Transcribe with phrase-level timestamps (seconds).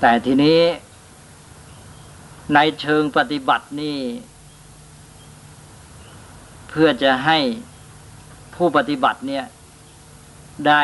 [0.00, 0.60] แต่ทีนี้
[2.54, 3.98] ในเชิงปฏิบัตินี่
[6.68, 7.38] เพื่อจะให้
[8.54, 9.44] ผู้ปฏิบัติเนี่ย
[10.66, 10.82] ได้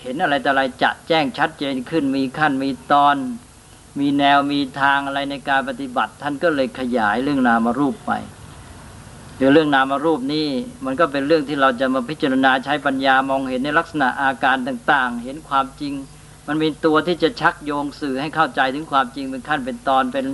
[0.00, 3.16] เห็นอะไรแต่อะไรจะแจ้งชัดเจนขึ้นมีขั้นมีตอน
[4.00, 8.12] มีแนวมีทางอะไรในการปฏิบัติ ท่านก็เลยขยายเรื่องนามารูปไป
[9.36, 10.48] เดี๋ยวเรื่องนามารูปนี่
[10.84, 15.94] มันก็เป็นเรื่องที่เราจะมาพิจารณาใช้ปัญญามองเห็นในลักษณะอาการต่าง ๆ เห็นความจริง
[16.48, 20.24] มันมีตัวที่จะชักโยงสื่อให้เข้าใจถึงความจริงเป็นขั้นเป็นตอนเป็น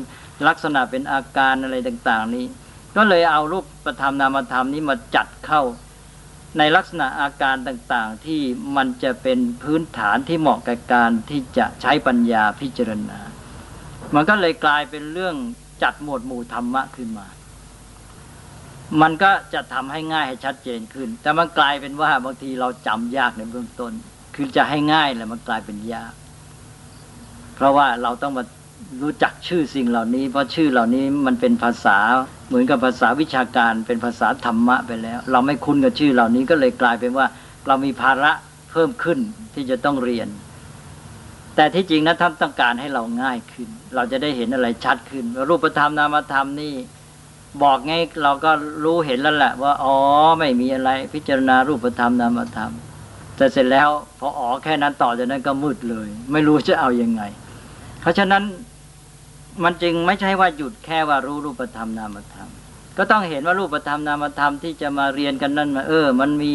[0.48, 2.44] ลักษณะเป็นอาการอะไรต่าง ๆ นี้
[2.96, 5.62] ก็เลยเอารูปประธรรมนามธรรมนี้มาจัดเข้า
[6.58, 8.40] ในลักษณะอาการต่างๆ ที่
[8.76, 13.20] มันจะเป็นพื้นฐานที่เหมาะกับการที่จะใช้ปัญญาพิจารณา
[14.14, 15.36] มันก็เลยกลายเป็นเรื่อง
[15.82, 17.26] จัดหมวดหมู่ธรรมะขึ้นมา
[19.00, 23.92] มันก็จะทำให้ง่ายให้ชัดเจนขึ้น แต่มันกลายเป็นว่าบางทีเราจำยากในเบื้องต้น
[24.40, 26.12] คือจะให้ง่ายแหละมันกลายเป็นยาก
[27.54, 28.44] เพราะว่าเราต้องมา
[29.02, 31.98] รู้จักชื่อสิ่งเหล่านี้ เพราะชื่อเหล่านี้มันเป็นภาษา
[32.48, 37.26] เหมือนกับภาษาวิชาการเป็นภาษาธรรมะไปแล้ว เราไม่คุ้นกับชื่อเหล่านี้ก็เลยกลายเป็นว่า
[37.66, 38.32] เรามีภาระ
[38.70, 39.18] เพิ่มขึ้น
[39.54, 40.28] ที่จะต้องเรียน
[41.56, 46.74] แต่ที่จริงนะท่านต้องการให้เราง่ายขึ้น เราจะได้เห็นอะไรชัดขึ้น รูปธรรมนามธรรมนี่
[47.62, 47.92] บอกไง
[48.22, 48.50] เราก็
[48.84, 49.96] รู้เห็นแล้วแหละว่าอ๋อ
[50.38, 52.72] ไม่มีอะไรพิจารณารูปธรรมนามธรรม
[53.38, 57.22] แต่เสร็จแล้วพออ๋อแค่นั้นต่อจากนั้นก็มืดเลย ไม่รู้จะเอาอยัางไง
[58.00, 58.42] เพราะฉะนั้น
[59.64, 62.48] มันจึงไม่ใช่ว่าหยุดแค่ว่ารู้รูปธรรมนามธรรม
[62.98, 66.52] ก็ต้องเห็นว่ารูปธรรมนามธรรมที่จะมาเรียนกันนั่นมาเออ มันมี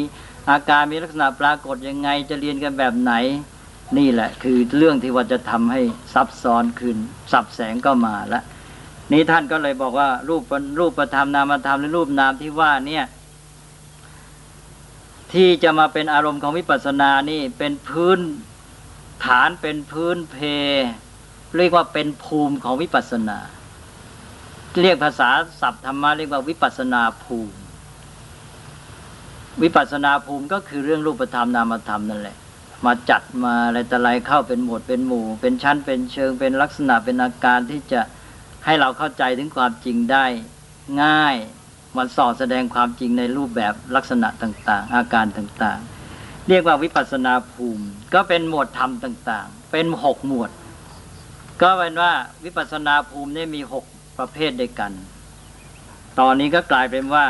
[0.49, 3.13] อาการมีลักษณะปรากฏยังไง จะเรียนกันแบบไหน
[3.97, 5.81] นี่แหละ คือเรื่องที่ว่าจะทำให้
[6.13, 6.97] ซับซ้อนขึ้น
[7.31, 8.41] สับแสงก็มาละ
[9.11, 10.43] นี้ท่านก็เลยบอกว่ารูป
[10.79, 13.03] รูปธรรมนามธรรมหรือรูปนามที่ว่าเนี่ย
[15.33, 18.19] ที่จะมาเป็นอารมณ์ของวิปัสสนานี่เป็นพื้น
[19.25, 20.37] ฐานเป็นพื้นเพ
[21.57, 23.39] เรียกว่าเป็นภูมิของวิปัสสนา
[24.81, 25.29] เรียกภาษา
[25.61, 27.55] ศัพท์ธรรมะเรียกว่าวิปัสนาภูมิ
[29.61, 32.37] วิปัสนาภูมิก็คือเรื่องรูปธรรมนามธรรมนั่นแหละ
[32.85, 38.01] มาจัดมาอะไรแต่ไรเข้าเป็นหมวดเป็นหมู่ เป็นชั้นเป็นเชิงเป็นลักษณะเป็นอาการที่จะ
[38.65, 40.25] ให้เราเข้าใจถึงความจริงได้
[41.03, 41.35] ง่าย
[41.97, 50.49] มันสอนแสดงความจริงในรูปแบบลักษณะต่างๆ อาการต่างๆ เรียกว่าวิปัสนาภูมิ ก็เป็นหมวดธรรมต่างๆ เป็นหกหมวด
[51.61, 52.11] ก็เป็นว่า
[52.43, 53.85] วิปัสนาภูมินี่มีหก
[54.17, 54.91] ประเภทด้วยกัน
[56.19, 57.25] ตอนนี้ก็กลายเป็นว่า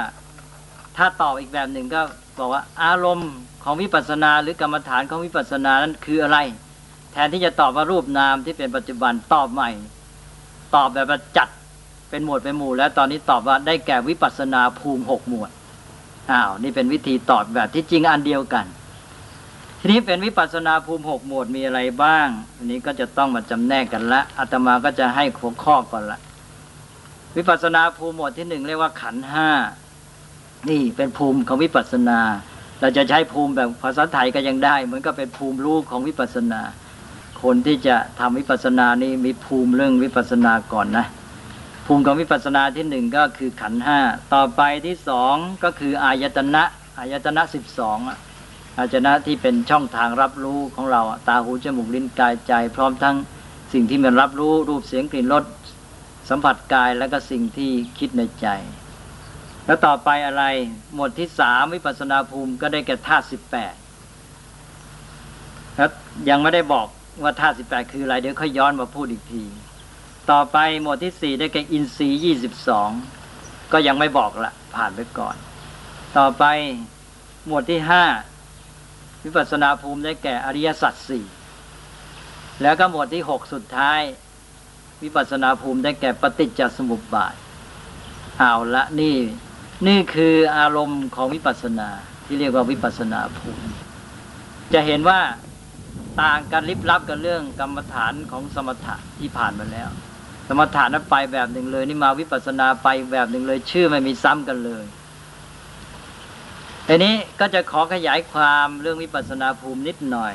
[0.97, 2.01] ถ้าตอบอีกแบบหนึ่งก็
[2.39, 3.31] บอกว่าอารมณ์
[3.63, 6.37] ของวิปัสนาหรือกรรมฐานของวิปัสสนานั้นคืออะไร
[7.11, 9.69] แทนที่จะตอบว่ารูปนามที่เป็นปัจจุบันตอบใหม่
[10.75, 11.49] ตอบแบบจัด
[12.13, 15.51] เป็นหมวดเป็นหมู่ แล้วตอนนี้ตอบว่าได้แก่วิปัสนาภูมิหกหมวด
[16.31, 18.65] อ้าวนี่เป็นวิธีตอบแบบที่จริงอันเดียวกัน
[19.79, 26.19] ทีนี้เป็นวิปัสนาภูมิหกหมวดมีอะไรบ้างอันนี้ก็จะต้องมาจำแนกกันละอาตมาก็จะให้หัวข้อก่อนละ
[27.35, 29.49] วิปัสนาภูมิหมวดที่หนึ่งเรียกว่าขันห้า
[30.69, 32.19] นี่เป็นภูมิของวิปัสนา
[32.79, 36.61] เราจะใช้ภูมิแบบภาษาไทยก็ยังได้เหมือนกับเป็นภูมิรู้ของวิปัสนา
[37.43, 41.07] คนที่จะทำวิปัสนานี้มีภูมิเรื่องวิปัสนาก่อนนะ
[41.85, 43.99] ภูมิของวิปัสนาที่หนึ่งก็คือขันห้า
[44.33, 46.63] ต่อไปที่สองก็คืออายตนะ
[46.99, 47.97] อายตนะสิบสอง
[48.77, 53.15] อาจนะที่เป็นช่องทางรับรู้ของเราตาหูจมูกลิ้นกายใจ พร้อมทั้ง
[53.73, 55.43] สิ่งที่มันรับรู้รูปเสียงกลิ่นรส
[56.29, 58.47] สัมผัสกายแล้วก็สิ่งที่คิดในใจ
[59.65, 60.43] แล้วต่อไปอะไร
[60.93, 63.73] หมวดที่สามวิปัสนาภูมิก็ได้แก่ธาตุสิบแปด
[65.75, 65.91] แล้ว
[66.29, 66.87] ยังไม่ได้บอก
[67.23, 69.43] ว่าธาตุสิบแปดคืออะไร เดี๋ยวค่อยย้อนมาพูดอีกที
[70.31, 72.89] ต่อไปหมวดที่สี่ได้แก่อินทรีย์ยี่สิบสอง
[73.71, 75.35] ก็ยังไม่บอกละผ่านไปก่อน
[76.17, 76.43] ต่อไป
[77.47, 78.05] หมวดที่ห้า
[79.23, 81.25] วิปัสนาภูมิได้แก่อริยสัจสี่
[82.61, 84.01] แล้วก็หมวดที่หกสุดท้าย
[85.03, 87.35] วิปัสนาภูมิได้แก่ปฏิจจสมุปบาท
[88.39, 89.17] เอาละนี่
[89.87, 91.89] นี่คืออารมณ์ของวิปัสนา
[92.25, 93.67] ที่เรียกว่าวิปัสนาภูมิ
[94.73, 95.19] จะเห็นว่า
[96.21, 99.89] ต่างกันลิบลับกันเรื่องกรรมฐานของสมถะที่ผ่านมาแล้ว
[100.47, 104.85] สมถะนั้นไปแบบหนึ่งเลย นี่มาวิปัสนาไปแบบหนึ่งเลย ชื่อไม่มีซ้ำกันเลย
[106.87, 110.33] ทีนี้ก็จะขอขยายความเรื่องวิปัสนาภูมินิดหน่อย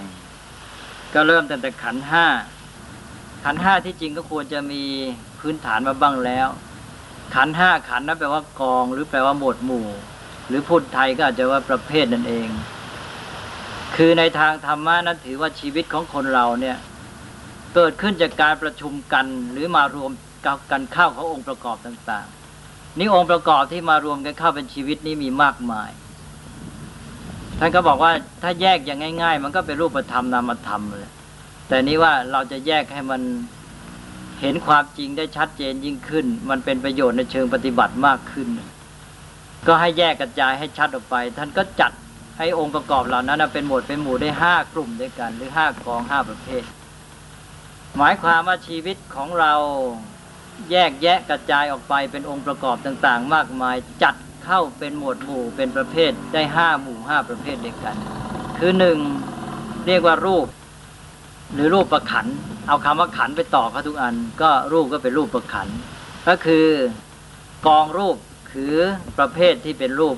[1.14, 2.26] ก็เริ่มตั้งแต่ขันห้า
[3.44, 4.82] ขันห้าที่จริงก็ควรจะมี
[5.40, 6.48] พื้นฐานมาบ้างแล้ว
[7.34, 9.86] ขันห้าขันนั้นแปลว่ากอง หรือแปลว่าหมวดหมู่
[10.48, 12.48] หรือพูดไทยก็อาจจะว่าประเภทนั่นเอง
[13.96, 16.76] คือในทางธรรมะนั้นถือว่าชีวิตของคนเราเนี่ย
[17.74, 20.10] เกิดขึ้นจากการประชุมกันหรือมารวม
[20.70, 25.90] กันเข้าขององค์ประกอบต่างๆ นี่องค์ประกอบที่มารวมกันเข้าเป็นชีวิตนี้มีมากมาย
[27.58, 28.12] ท่านก็บอกว่า
[28.42, 31.08] ถ้าแยกอย่างง่าย ๆ มันก็เป็นรูปธรรมนามธรรมเลย
[31.68, 33.22] แต่นี้ว่าเราจะแยกให้มัน
[34.40, 38.48] เห็นความจริงได้ชัดเจนยิ่งขึ้น มันเป็นประโยชน์ในเชิงปฏิบัติมากขึ้น
[39.66, 41.92] ก็ให้แยกกระจายให้ชัดออกไป ท่านก็จัด
[42.38, 46.62] ให้องค์ประกอบเหล่านั้นเป็นหมวดเป็นหมู่ได้ห้ากลุ่มด้วยกัน หรือห้ากองห้าประเภท
[47.96, 49.54] หมายความว่าชีวิตของเรา
[50.70, 54.14] แยกแยะกระจายออกไปเป็นองค์ประกอบต่างๆ มากมายจัด
[54.44, 57.96] เข้าเป็นหมวดหมู่เป็นประเภทได้ห้าหมู่ห้าประเภทเด้วกัน
[58.58, 58.98] คือหนึ่ง
[59.86, 60.46] เรียกว่ารูป
[61.54, 62.26] หรือรูปประขัน
[62.68, 65.68] เอาคำว่าขันไปต่อเขาทุกอัน ก็รูปก็เป็นรูปประขัน
[66.28, 66.66] ก็คือ
[67.66, 68.16] กองรูป
[68.52, 68.74] คือ
[69.18, 70.16] ประเภทที่เป็นรูป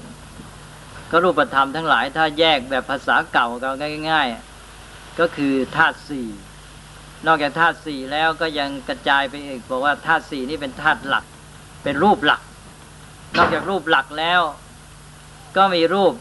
[1.11, 3.73] ก็รูปธรรมทั้งหลาย ถ้าแยกแบบภาษาเก่าเรา
[4.11, 4.27] ง่าย
[4.73, 6.27] ๆ ก็คือธาตุสี่
[7.27, 11.25] นอกจากธาตุสี่แล้วก็ยังกระจายไปอีกบอกว่าธาตุสี่นี่เป็นธาตุหลัก
[11.83, 12.41] เป็นรูปหลัก
[13.37, 14.41] นอกจากรูปหลักแล้ว
[15.57, 16.13] ก็มีรูป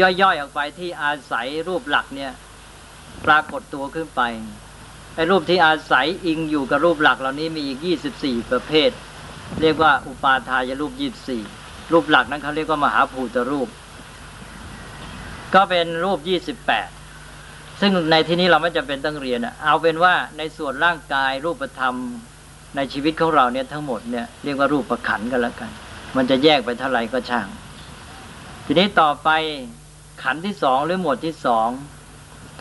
[0.00, 2.32] ย่อยๆออกไปที่อาศัยรูปหลักเนี่ย
[3.26, 4.22] ปรากฏตัวขึ้นไป
[5.14, 8.90] ไอ้รูปที่อาศัยอิงอยู่กับรูปหลักเหล่านี้มีอีกยี่สิบสี่ประเภท
[9.60, 11.44] เรียกว่าอุปาทายรูปยี่สิบ
[11.92, 13.68] รูปหลักนั้นเขาเรียกว่ามหาภูตรูป
[15.54, 16.88] ก็เป็นรูปยี่สิบแปด
[17.80, 21.94] ซึ่งในที่นี้เราไม่จำเป็นต้องเรียนเอาเป็นว่าในส่วนร่างกายรูปธรรม
[22.76, 25.70] ในชีวิตของเราเนี่ยทั้งหมดเนี่ยเรียกว่ารูปประขันกันแล้วกัน
[26.16, 27.46] มันจะแยกไปเท่าไหร่ก็ช่าง
[28.66, 29.28] ทีนี้ต่อไป
[30.22, 31.68] ขันที่สองหรือหมวดที่สอง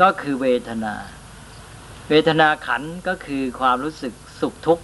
[0.01, 0.95] ก็คือเวทนา
[2.10, 4.83] เวทนาขันก็คือความรู้สึกสุขทุกข์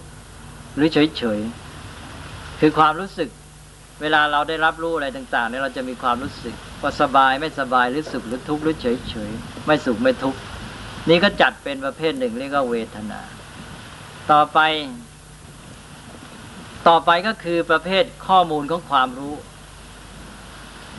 [0.75, 1.39] หรือเฉยเฉย
[2.59, 3.29] คือความรู้สึก
[4.01, 9.31] เวลาเราได้รับรู้อะไรต่างๆเนี่ยเราจะมีความรู้สึกว่าสบายไม่สบายหรือสุขหรือทุกข์หรือเฉยเฉย
[9.65, 10.39] ไม่สุขไม่ทุกข์
[11.09, 13.21] นี่ก็จัดเป็นประเภทหนึ่งเรียกว่าเวทนา
[14.31, 14.59] ต่อไป
[16.87, 19.35] ต่อไปก็คือประเภทข้อมูลของความรู้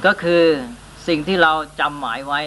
[0.07, 0.45] ก็คือ
[1.09, 2.41] สิ่งที่เราจำหมายไว้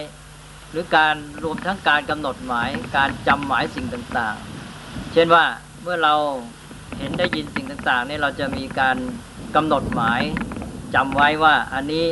[0.70, 1.14] หรือการ
[1.44, 5.44] รวมทั้งการกำหนดหมาย การจำหมายสิ่งต่างๆ เช่นว่า
[5.82, 6.14] เมื่อเรา
[6.98, 8.96] เห็นได้ยินสิ่งต่างๆนี่เราจะมีการ
[9.54, 10.22] กำหนดหมาย
[10.94, 12.06] จำไว้ว่าอันนี้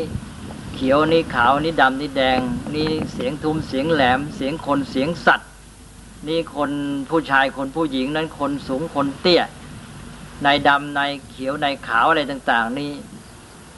[0.74, 2.40] เขียวนี่ขาวนี่ดำนี่แดง
[2.76, 5.50] นี่เสียงทุมเสียงแหลม เสียงคนเสียงสัตว์
[6.28, 6.70] นี่คน
[7.10, 9.42] ผู้ชายคนผู้หญิงนั้นคนสูงคนเตี้ย
[10.44, 11.00] ในดำใน
[11.30, 12.92] เขียวในขาวอะไรต่าง ๆ นี่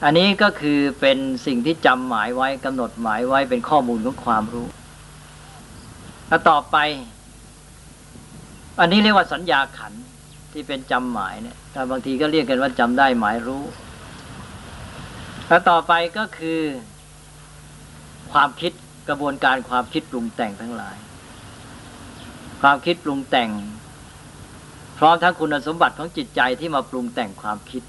[0.03, 4.67] อันนี้ก็คือเป็นสิ่งที่จำหมายไว้กำหนดหมายไว้เป็นข้อมูลของความรู้
[6.27, 6.77] แล้วต่อไป
[8.79, 9.93] อันนี้เรียกว่าสัญญาขัน
[10.51, 11.57] ที่เป็นจำหมายเนี่ย
[11.91, 13.63] บางทีก็เรียกกันว่าจำได้หมายรู้
[15.47, 16.61] แล้วต่อไปก็คือ
[18.33, 18.71] ความคิด
[19.09, 20.97] กระบวนการความคิดปรุงแต่งทั้งหลาย
[22.61, 23.49] ความคิดปรุงแต่ง
[24.97, 27.83] พร้อมทั้งคุณสมบัติของจิตใจที่มาปรุงแต่งความคิด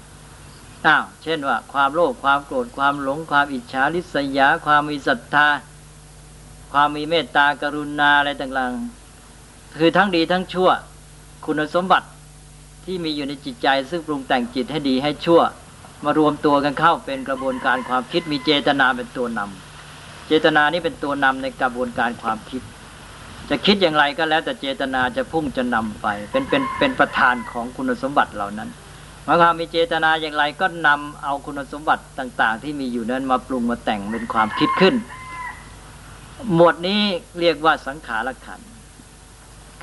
[0.85, 5.47] อ้าวเช่นว่า ความโลภความโกรธความหลง ความอิจฉาริษยา ความมีศรัทธา
[6.73, 10.69] ความมีเมตตากรุณาอะไรต่างๆคือทั้งดีทั้งชั่ว
[11.45, 12.07] คุณสมบัติ
[12.87, 15.41] ที่มีอยู่ในจิตใจ ซึ่งปรุงแต่งจิตให้ดีให้ชั่ว
[16.05, 22.61] มารวมตัวกันเข้าเป็นกระบวนการความคิดมีเจตนาเป็นตัวนำเจตนานี้เป็นตัวนำในกระบวนการความคิด
[23.49, 28.69] จะคิดอย่างไรก็แล้วแต่เจตนาจะพุ่งจะนำไป เป็นเป็นเป็นประธานของคุณสมบัติเหล่านั้น
[29.23, 34.95] หมายความมีเจตนาอย่างไรก็นำเอาคุณสมบัติต่าง ๆ ที่มีอยู่นั้นมาปรุงมาแต่งเป็นความคิดขึ้น
[36.53, 37.01] หมวดนี้
[37.39, 38.61] เรียกว่าสังขารขัน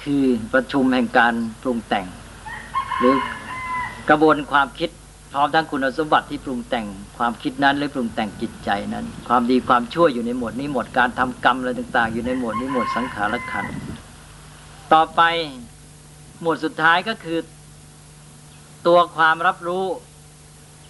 [0.03, 1.35] คือประชุมแห่งการ
[1.65, 2.07] ปรุงแต่ง
[2.99, 3.15] หรือ
[4.11, 4.91] กระบวนความคิด
[5.33, 6.87] พร้อมทั้งคุณสมบัติที่ปรุงแต่ง
[7.19, 13.67] ความคิดนั้นหรือปรุงแต่งจิตใจนั้น ความดีความชั่วอยู่ในหมวดนี้หมวดการทำกรรมอะไรต่าง ๆ อยู่ในหมวดนี้หมวดสังขารขัน
[14.93, 15.21] ต่อไป
[16.41, 17.39] หมวดสุดท้ายก็คือ
[18.87, 19.85] ตัวความรับรู้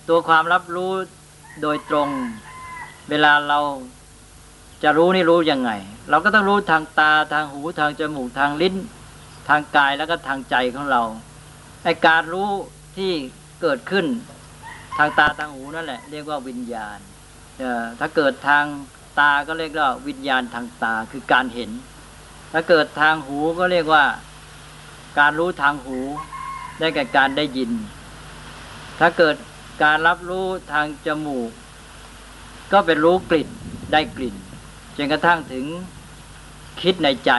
[0.09, 0.93] ตัวความรับรู้
[1.63, 2.09] โดยตรง
[3.11, 3.59] เวลาเรา
[4.83, 5.71] จะรู้นี่รู้ยังไง
[6.11, 8.75] เราก็ต้องรู้ทางตาทางหูทางจมูกทางลิ้น
[9.49, 11.03] ทางกายแล้วก็ทางใจของเรา
[11.85, 12.51] ไอการรู้
[12.97, 13.13] ที่
[13.63, 14.07] เกิดขึ้น
[14.99, 16.99] ทางตาทางหูนั่นแหละ เรียกว่าวิญญาณ
[18.01, 18.65] ถ้าเกิดทาง
[19.19, 21.71] ตาก็เรียกว่าวิญญาณทางตาคือการเห็น
[22.53, 24.05] ถ้าเกิดทางหูก็เรียกว่า
[25.19, 25.99] การรู้ทางหู
[26.79, 27.71] ได้แก่การได้ยิน
[29.01, 29.37] ถ้าเกิด
[29.83, 31.51] การรับรู้ทางจมูก
[32.73, 33.49] ก็เป็นรู้กลิ่น
[33.93, 34.35] ได้กลิ่น
[34.97, 35.65] จนกระทั่งถึง
[36.83, 37.33] คิดในใจ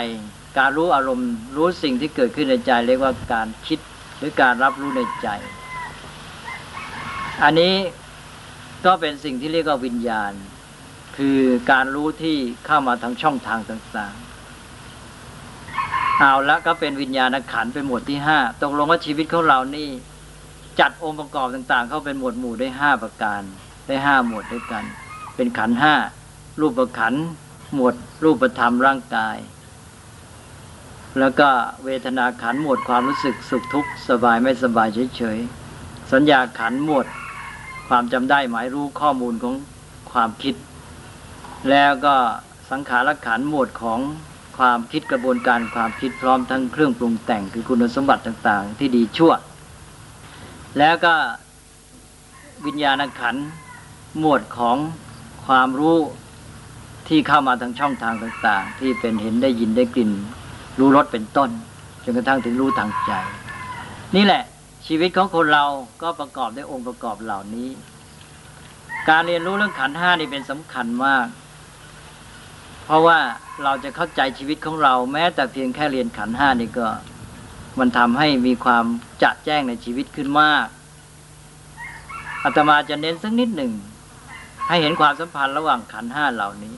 [0.58, 3.80] การรู้อารมณ์รู้สิ่งที่เกิดขึ้นในใจ เรียกว่าการคิด
[4.18, 5.28] หรือการรับรู้ในใจ
[7.44, 7.76] อันนี้
[8.86, 10.34] ก็เป็นสิ่งที่เรียกว่าวิญญาณ
[11.18, 11.40] คือ
[11.72, 19.90] การรู้ที่เข้ามาทางช่องทางต่างๆ เอาละก็เป็นวิญญาณขันเป็นหมวดที่ห้าตกลงว่าชีวิตของเรานี่
[20.80, 23.42] จัดองค์ประกอบต่าง ๆ เข้าเป็นหมวดหมู่ได้ห้าประการ
[23.88, 24.84] ได้ห้าหมวดด้วยกัน
[25.36, 25.96] เป็นขันห้า
[26.60, 27.14] รูปขัน
[27.74, 29.38] หมวดรูปธรรมร่างกาย
[31.20, 31.50] แล้วก็
[31.86, 37.06] เวทนาขันหมดความรู้สึกสุขทุกข์สบายไม่สบายเฉยๆ สัญญาขันหมด
[37.88, 39.56] ความจำได้หมายรู้ข้อมูลของ
[40.12, 40.56] ความคิด
[41.70, 42.16] แล้วก็
[42.70, 44.00] สังขารขันหมดของ
[44.58, 49.34] ความคิดกระบวนการความคิดพร้อมทั้งเครื่องปรุงแต่งคือคุณสมบัติต่างๆ ที่ดีชั่ว
[50.80, 51.14] แล้วก็
[52.66, 53.36] วิญญาณขัน
[54.20, 54.78] หมวดของ
[55.46, 55.98] ความรู้
[57.08, 60.12] ที่เข้ามาทางช่องทางต่าง ๆ ที่เป็นเห็นได้ยินได้กลิ่น
[60.80, 61.50] รู้รสเป็นต้น
[62.04, 63.12] จนกระทั่งถึงรู้ทางใจ
[64.16, 64.44] นี่แหละ
[64.88, 65.66] ชีวิตของคนเรา
[66.02, 67.70] ก็ประกอบด้วยองค์ประกอบเหล่านี้
[69.10, 71.28] การเรียนรู้เรื่องขันห้านี่เป็นสำคัญมาก
[72.86, 73.20] เพราะว่า
[73.64, 76.88] เราจะเข้าใจชีวิตของเราแม้แต่เพียงแค่เรียนขันห้านี่ก็
[77.80, 78.86] มันทำให้มีความ
[79.24, 80.66] จัดแจ้งในชีวิตขึ้นมาก
[82.44, 83.74] อาตมาจะเน้นสักนิดหนึ่ง
[84.68, 86.76] ให้เห็นความสัมพันธ์ระหว่างขันห้าเหล่านี้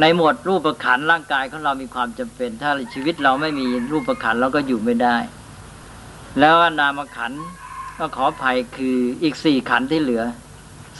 [0.00, 5.16] ในหมวดรูปประขันร่างกายของเรามีความจำเป็น ถ้าชีวิตเราไม่มีรูปประขันเราก็อยู่ไม่ได้
[6.40, 7.32] แล้วนามขัน
[7.98, 10.22] ก็ขออภัยคืออีกสี่ขันที่เหลือ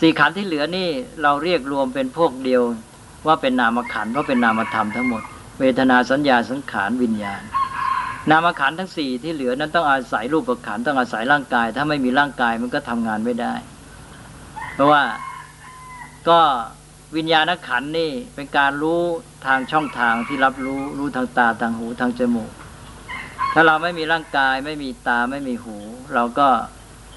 [0.01, 0.89] สี่ขันที่เหลือนี่
[1.23, 2.63] เราเรียกรวมเป็นพวกเดียว
[3.27, 5.23] ว่าเป็นนามขันเพราะเป็นนามธรรมทั้งหมด
[5.61, 7.43] เวทนาสัญญาสังขารวิญญาณ
[8.31, 13.55] นามขันทั้งสี่ที่เหลือนั้นต้องอาศัยรูปขันต้องอาศัยร่างกาย ถ้าไม่มีร่างกายมันก็ทำงานไม่ได้
[14.75, 15.03] เพราะว่า
[16.29, 16.41] ก็
[17.17, 19.03] วิญญาณขันนี่เป็นการรู้
[19.47, 22.53] ทางช่องทางที่รับรู้รู้ทางตาทางหูทางจมูก
[23.55, 25.77] ถ้าเราไม่มีร่างกายไม่มีตาไม่มีหู
[26.15, 26.49] เราก็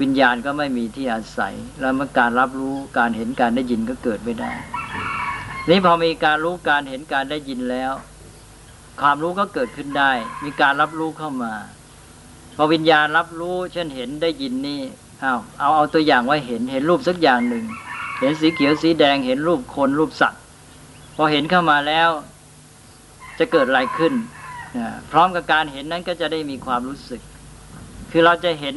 [0.01, 4.51] วิญญาณก็ไม่มีที่อาศัย แล้วมื่อการรับรู้การเห็นการได้ยินก็เกิดไม่ได้
[5.69, 7.93] นี้พอมีการรู้การเห็นการได้ยินแล้ว
[9.01, 10.11] ความรู้ก็เกิดขึ้นได้
[10.43, 11.53] มีการรับรู้เข้ามา
[12.55, 14.81] พอวิญญาณรับรู้ เช่นเห็นได้ยินนี่
[15.21, 17.65] เอาเอาเอาตัวอย่างว่าเห็นเห็นรูปสักอย่างหนึ่ง
[18.21, 20.41] เห็นสีเขียวสีแดงเห็นรูปคนรูปสัตว์
[21.15, 22.09] พอเห็นเข้ามาแล้ว
[23.39, 24.13] จะเกิดอะไรขึ้น
[25.11, 27.21] พร้อมกับการเห็นนั้นก็จะได้มีความรู้สึก
[28.11, 28.75] คือเราจะเห็น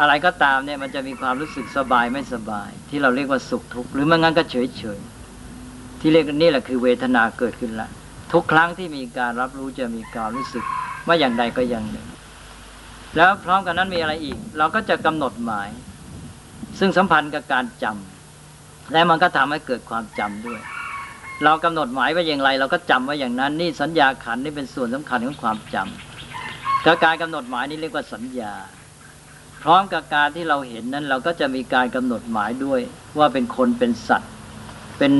[0.00, 4.98] อะไรก็ตามเนี่ยมันจะมีความรู้สึกสบายไม่สบาย ที่เราเรียกว่าสุขทุกข์หรือไม่งั้นก็เฉยเฉย
[6.00, 7.88] ที่เรียกนี่แหละคือเวทนาเกิดขึ้นละ
[8.32, 10.64] ทุกครั้งที่มีการรับรู้จะมีการรู้สึก
[11.06, 12.06] ว่าอย่างใดก็อย่างหนึ่ง
[13.16, 15.68] แล้วพร้อมกันนั้นมีอะไรอีก เราก็จะกำหนดหมาย
[16.78, 18.19] ซึ่งสัมพันธ์กับการจำ
[18.92, 20.60] และมันก็ทำให้เกิดความจำด้วย
[21.44, 28.54] เรากำหนดหมายไว้อย่างไร เราก็จำไว้อย่างนั้น นี่สัญญาขันนี่เป็นส่วนสำคัญของความจำการกำหนดหมายนี่เรียกว่าสัญญา
[29.62, 32.80] พร้อมกับการที่เราเห็นนั้น เราก็จะมีการกำหนดหมายด้วย
[33.18, 34.30] ว่าเป็นคนเป็นสัตว์
[34.98, 35.12] เป็น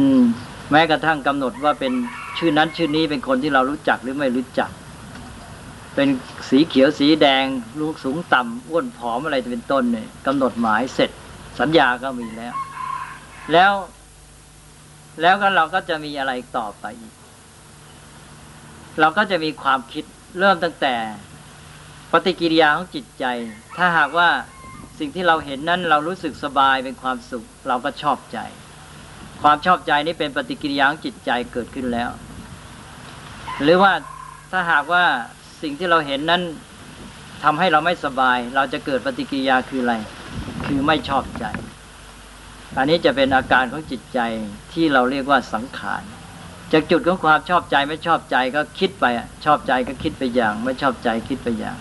[0.71, 1.93] แม้กระทั่งกำหนดว่าเป็น
[2.39, 4.71] ชื่อนั้นชื่อนี้เป็นคนที่เรารู้จักหรือไม่รู้จัก
[5.95, 6.09] เป็น
[6.49, 7.45] สีเขียวสีแดง
[7.81, 11.11] ลูกสูงต่ำอ้วนผอมอะไรเป็นต้นเนี่ยกำหนดหมายเสร็จ
[11.61, 12.55] สัญญาก็มีแล้ว
[13.53, 13.73] แล้ว
[15.21, 17.15] แล้วก็เราก็จะมีอะไรต่อไปอีก
[19.01, 20.05] เราก็จะมีความคิด
[20.39, 20.95] เริ่มตั้งแต่
[22.13, 23.25] ปฏิกิริยาของจิตใจ
[23.77, 24.29] ถ้าหากว่า
[24.99, 28.39] สิ่งที่เราเห็นนั้นเรารู้สึกสบายเป็นความสุข เราก็ชอบใจ
[29.43, 32.11] ความชอบใจนี้เป็นปฏิกิริยาของจิตใจเกิดขึ้นแล้ว
[33.63, 33.93] หรือว่า
[34.51, 35.05] ถ้าหากว่า
[35.63, 36.43] สิ่งที่เราเห็นนั้น
[37.45, 39.95] ทำให้เราไม่สบาย เราจะเกิดปฏิกิริยาคืออะไร
[40.67, 41.45] คือไม่ชอบใจ
[42.77, 44.19] อันนี้จะเป็นอาการของจิตใจ
[44.73, 46.03] ที่เราเรียกว่าสังขาร
[46.73, 49.05] จากจุดของความชอบใจไม่ชอบใจก็คิดไป
[49.45, 51.79] ชอบใจก็คิดไปอย่าง ไม่ชอบใจคิดไปอย่าง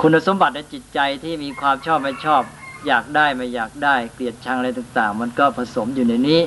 [0.00, 2.42] คุณสมบัติในจิตใจที่มีความชอบไม่ชอบ
[2.86, 6.40] อยากได้ไม่อยากได้ เกลียดชังอะไรต่าง ๆ มันก็ผสมอยู่ในนี้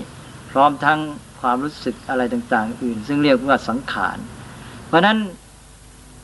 [0.51, 0.99] พร้อมทั้ง
[1.41, 4.17] ความรู้สึกอะไรต่าง ๆ อื่น ซึ่งเรียกว่าสังขาร
[4.87, 5.17] เพราะนั้น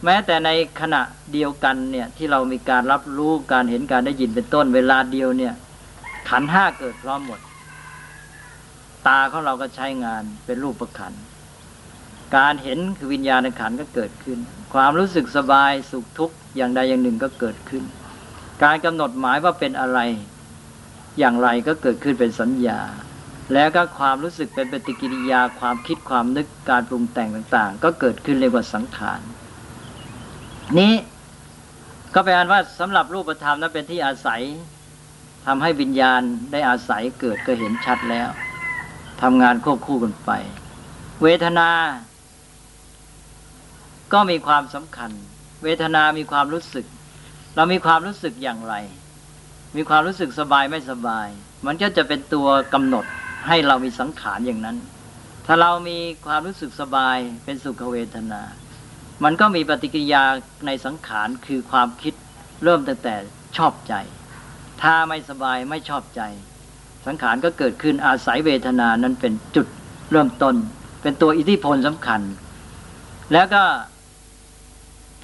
[0.06, 0.50] แม้แต่ใน
[0.82, 1.02] ขณะ
[1.34, 5.54] เดียวกันเนี่ยที่เรามีการรับรู้การเห็นการได้ยินเป็นต้นเวลาเดียวเนี่ย
[6.30, 7.40] ขันห้าเกิดพร้อมหมด
[9.08, 11.14] ตาของเราก็ใช้งานเป็นรูปประขัน
[12.36, 14.40] การเห็นคือวิญญาณขันก็เกิดขึ้น
[14.74, 17.84] ความรู้สึกสบายสุขทุกข์อย่างใดอย่างหนึ่งก็เกิดขึ้น
[18.64, 20.00] การกำหนดหมายว่าเป็นอะไร
[21.20, 22.80] อย่างไรก็เกิดขึ้นเป็นสัญญา
[23.54, 29.22] แล้วก็ความรู้สึกเป็นปฏิกิริยาความคิดความนึกการปรุงแต่งต่าง ๆ ก็เกิดขึ้นเรียกว่าสังขาร
[30.80, 30.94] นี้
[32.14, 34.42] ก็แปลว่าสำหรับรูปธรรมนั้นเป็นที่อาศัย
[35.48, 38.30] ทำให้วิญญาณได้อาศัยเกิดก็เห็นชัดแล้ว
[39.22, 40.32] ทำงานควบคู่กันไป
[41.24, 41.70] เวทนา
[44.14, 45.12] ก็มีความสำคัญ
[45.64, 46.86] เวทนามีความรู้สึก
[47.56, 48.76] เรามีความรู้สึกอย่างไร
[49.76, 51.28] มีความรู้สึกสบายไม่สบาย
[51.66, 53.06] มันก็จะเป็นตัวกำหนด
[53.48, 54.78] ให้เรามีสังขารอย่างนั้น
[55.46, 58.42] ถ้าเรามีความรู้สึกสบายเป็นสุขเวทนา
[59.24, 60.24] มันก็มีปฏิกิริยา
[60.66, 62.14] ในสังขารคือความคิด
[62.64, 63.16] เริ่มตั้งแต่
[63.58, 63.96] ชอบใจ
[64.82, 66.22] ถ้าไม่สบายไม่ชอบใจ
[67.06, 69.68] สังขารก็เกิดขึ้นอาศัยเวทนานั้นเป็นจุด
[70.12, 70.56] เริ่มต้น
[71.02, 72.22] เป็นตัวอิทธิพลสำคัญ
[73.34, 73.64] แล้วก็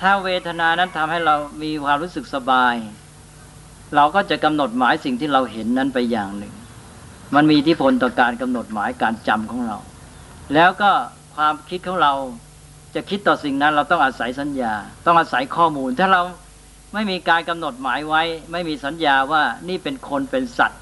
[0.01, 2.75] ถ้าเวทนานั้นทำให้เรามีความรู้สึกสบาย
[3.95, 6.53] เราก็จะกำหนดหมายสิ่งที่เราเห็นนั้นไปอย่างหนึ่ง
[7.35, 9.77] มันมีอิทธิพลต่อการกำหนดหมายการจำของเรา
[10.53, 10.91] แล้วก็
[11.35, 12.13] ความคิดของเรา
[12.95, 14.73] จะคิดต่อสิ่งนั้น เราต้องอาศัยสัญญา
[15.05, 16.21] ต้องอาศัยข้อมูล ถ้าเรา
[16.93, 18.21] ไม่มีการกำหนดหมายไว้
[18.51, 20.79] ไม่มีสัญญาว่านี่เป็นคนเป็นสัตว์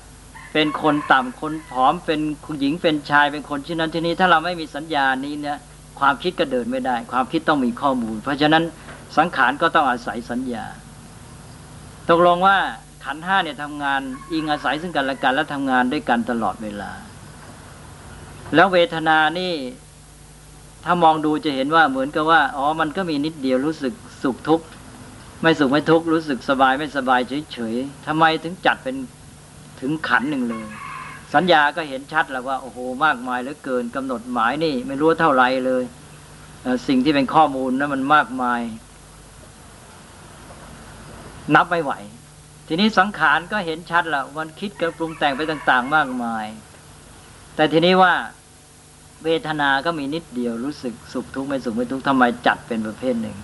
[0.54, 5.58] เป็นคนต่ำคนผอมเป็นคุณหญิงเป็นชายเป็นคนที่นั้นที่นี้ถ้าเราไม่มีสัญญานี้เนี่ย
[6.00, 8.64] ความคิดก็เดินไม่ได้ ความคิดต้องมีข้อมูล เพราะฉะนั้น
[9.18, 10.66] สังขารก็ต้องอาศัยสัญญา
[12.10, 12.58] ตกลงว่า
[13.04, 14.02] ขันห้าเนี่ยทำงาน
[14.34, 16.92] อิงอาศัยซึ่งกันและกันและทำงานด้วยกันตลอดเวลา
[18.56, 19.54] แล้วเวทนานี่
[20.86, 24.66] ถ้ามองดูจะเห็นว่าเหมือนกับว่าอ๋อมันก็มีนิดเดียวรู้สึกสุขทุกข์
[25.42, 27.22] ไม่สุขไม่ทุกข์รู้สึกสบายไม่สบาย
[27.54, 28.96] เฉยๆทำไมถึงจัดเป็น
[29.82, 30.66] ถึงขันหนึ่งเลย
[31.34, 35.84] สัญญาก็เห็นชัดแล้วว่าโอ้โหมากมายเหลือเกินกำหนดหมายนี่ ไม่รู้เท่าไรเลย
[36.88, 38.62] สิ่งที่เป็นข้อมูลนั้นมันมากมาย
[41.56, 41.94] นับไม่ไหว
[42.68, 46.46] ทีนี้สังขารก็เห็นชัดแล้วมันคิดกับปรุงแต่งไปต่าง ๆ มากมาย
[47.56, 48.14] แต่ทีนี้ว่า
[49.24, 53.38] เวทนาก็มีนิดเดียวรู้สึกสุขทุกข์ไม่สุขไม่ทุกข์ทำไมจัดเป็นประเภทหนึ่ง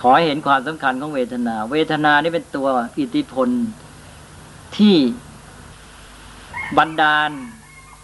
[0.00, 3.48] ขอให้เห็นความสำคัญของเวทนา เวทนานี่เป็นตัวอิทธิพล
[4.76, 4.96] ที่
[6.78, 7.30] บันดาล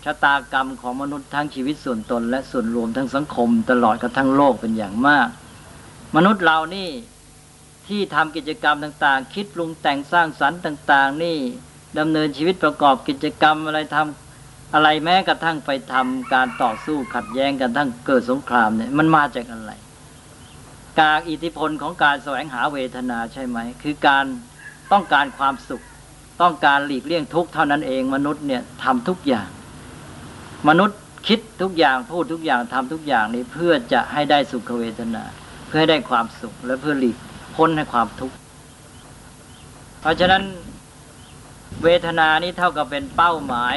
[0.05, 5.29] ชะตากรรมของมนุษย์ทั้งชีวิตส่วนตน และส่วนรวมทั้งสังคม ตลอดกระทั่งโลกเป็นอย่างมาก
[6.17, 6.89] มนุษย์เรานี่
[7.87, 11.39] ที่ทำกิจกรรมต่าง ๆ คิดปรุงแต่งสร้างสรรค์ต่าง ๆ นี่
[11.99, 19.73] ดำเนินชีวิตประกอบกิจกรรมอะไรทำอะไรแม้กระทั่งไปทำการต่อสู้ขัดแย้งกันทั้งเกิดสงครามเนี่ยมันมาจากอะไร
[21.01, 24.25] การอิทธิพลของการแสวงหาเวทนาใช่ไหม คือการ
[24.93, 25.83] ต้องการความสุข
[26.43, 29.49] ต้องการหลีกเลี่ยงทุกข์เท่านั้นเองมนุษย์เนี่ยทำทุกอย่าง
[30.69, 35.23] มนุษย์คิดทุกอย่างพูดทุกอย่างทำทุกอย่างนี้เพื่อจะให้ได้สุขเวทนา
[35.67, 37.17] เพื่อให้ได้ความสุข และเพื่อหลีก
[37.57, 38.37] พ้นให้ความทุกข์
[40.01, 40.43] เพราะฉะนั้น
[41.83, 43.77] เวทนานี้เท่ากับเป็นเป้าหมาย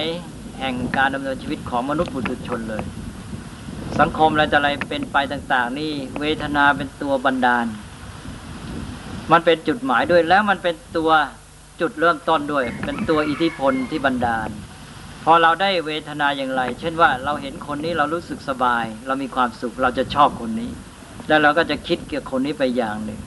[0.60, 2.84] แห่งการดำเนินชีวิตของมนุษย์ปุถุชนเลย
[4.00, 7.66] สังคมอะไรแต่อะไรเป็นไปต่างๆ นี่เวทนาเป็นตัวบันดาล
[9.32, 11.12] มันเป็นจุดหมายด้วยแล้วมันเป็นตัว
[11.82, 14.50] จุดเริ่มต้นด้วย เป็นตัวอิทธิพลที่บันดาล
[15.24, 20.72] พอเราได้เวทนาอย่างไร เช่นว่าเราเห็นคนนี้เรารู้สึกสบาย เรามีความสุขเราจะชอบคนนี้
[21.28, 23.22] แล้วเราก็จะคิดเกี่ยวกับคนนี้ไปอย่างหนึ่ง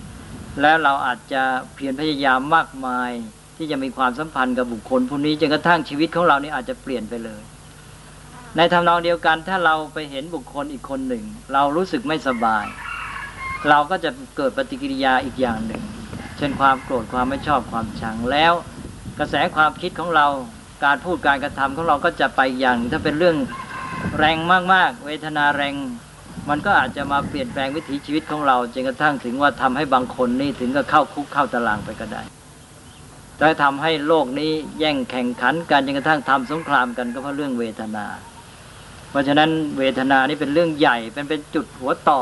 [0.61, 1.43] แล้วเราอาจจะ
[1.75, 3.11] เพียรพยายามมากมาย
[3.57, 7.43] ที่จะมีความสัมพันธ์กับบุคคลผู้นี้จนกระทั่งชีวิตของเรานี่อาจจะเปลี่ยนไปเลย
[8.57, 12.65] ในทำนองเดียวกันถ้าเราไปเห็นบุคคลอีกคนหนึ่ง เรารู้สึกไม่สบาย
[13.69, 15.83] เราก็จะเกิดปฏิกิริยาอีกอย่างหนึ่ง
[16.37, 18.53] เช่นความโกรธความไม่ชอบความชังแล้ว
[19.19, 20.27] กระแสความคิดของเรา
[20.85, 23.37] การพูดการกระทำของเราก็จะไปอย่างถ้าเป็นเรื่อง
[24.19, 24.39] แรง
[24.73, 25.75] มากๆ เวทนาแรง
[26.49, 32.23] มันก็อาจจะมาเปลี่ยนแปลงวิถีชีวิตของเราจนกระทั่งถึงว่าทำให้บางคนนี่ถึงกับเข้าคุกเข้าตารางไปก็ได้
[33.41, 38.07] จะทำให้โลกนี้แย่งแข่งขันกันจนกระทั่งทำสงครามกันก็เพราะเรื่องเวทนา
[39.11, 42.21] เพราะฉะนั้นเวทนานี่เป็นเรื่องใหญ่เป็นเป็นจุดหัวต่อ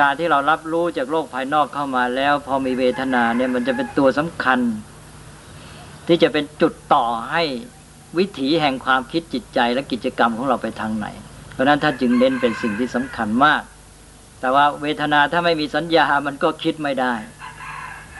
[0.00, 4.60] การที่เรารับรู้จากโลกภายนอกเข้ามาแล้ว พอมีเวทนาเนี่ยมันจะเป็นตัวสำคัญ
[6.06, 7.42] ที่จะเป็นจุดต่อให้
[8.18, 11.06] วิถีแห่งความคิดจิตใจและกิจกรรมของเราไปทางไหน
[11.52, 13.62] เพราะนั้นถ้าจึงเน้นเป็นสิ่งที่สำคัญมาก
[14.40, 17.14] แต่ว่าเวทนาถ้าไม่มีสัญญามันก็คิดไม่ได้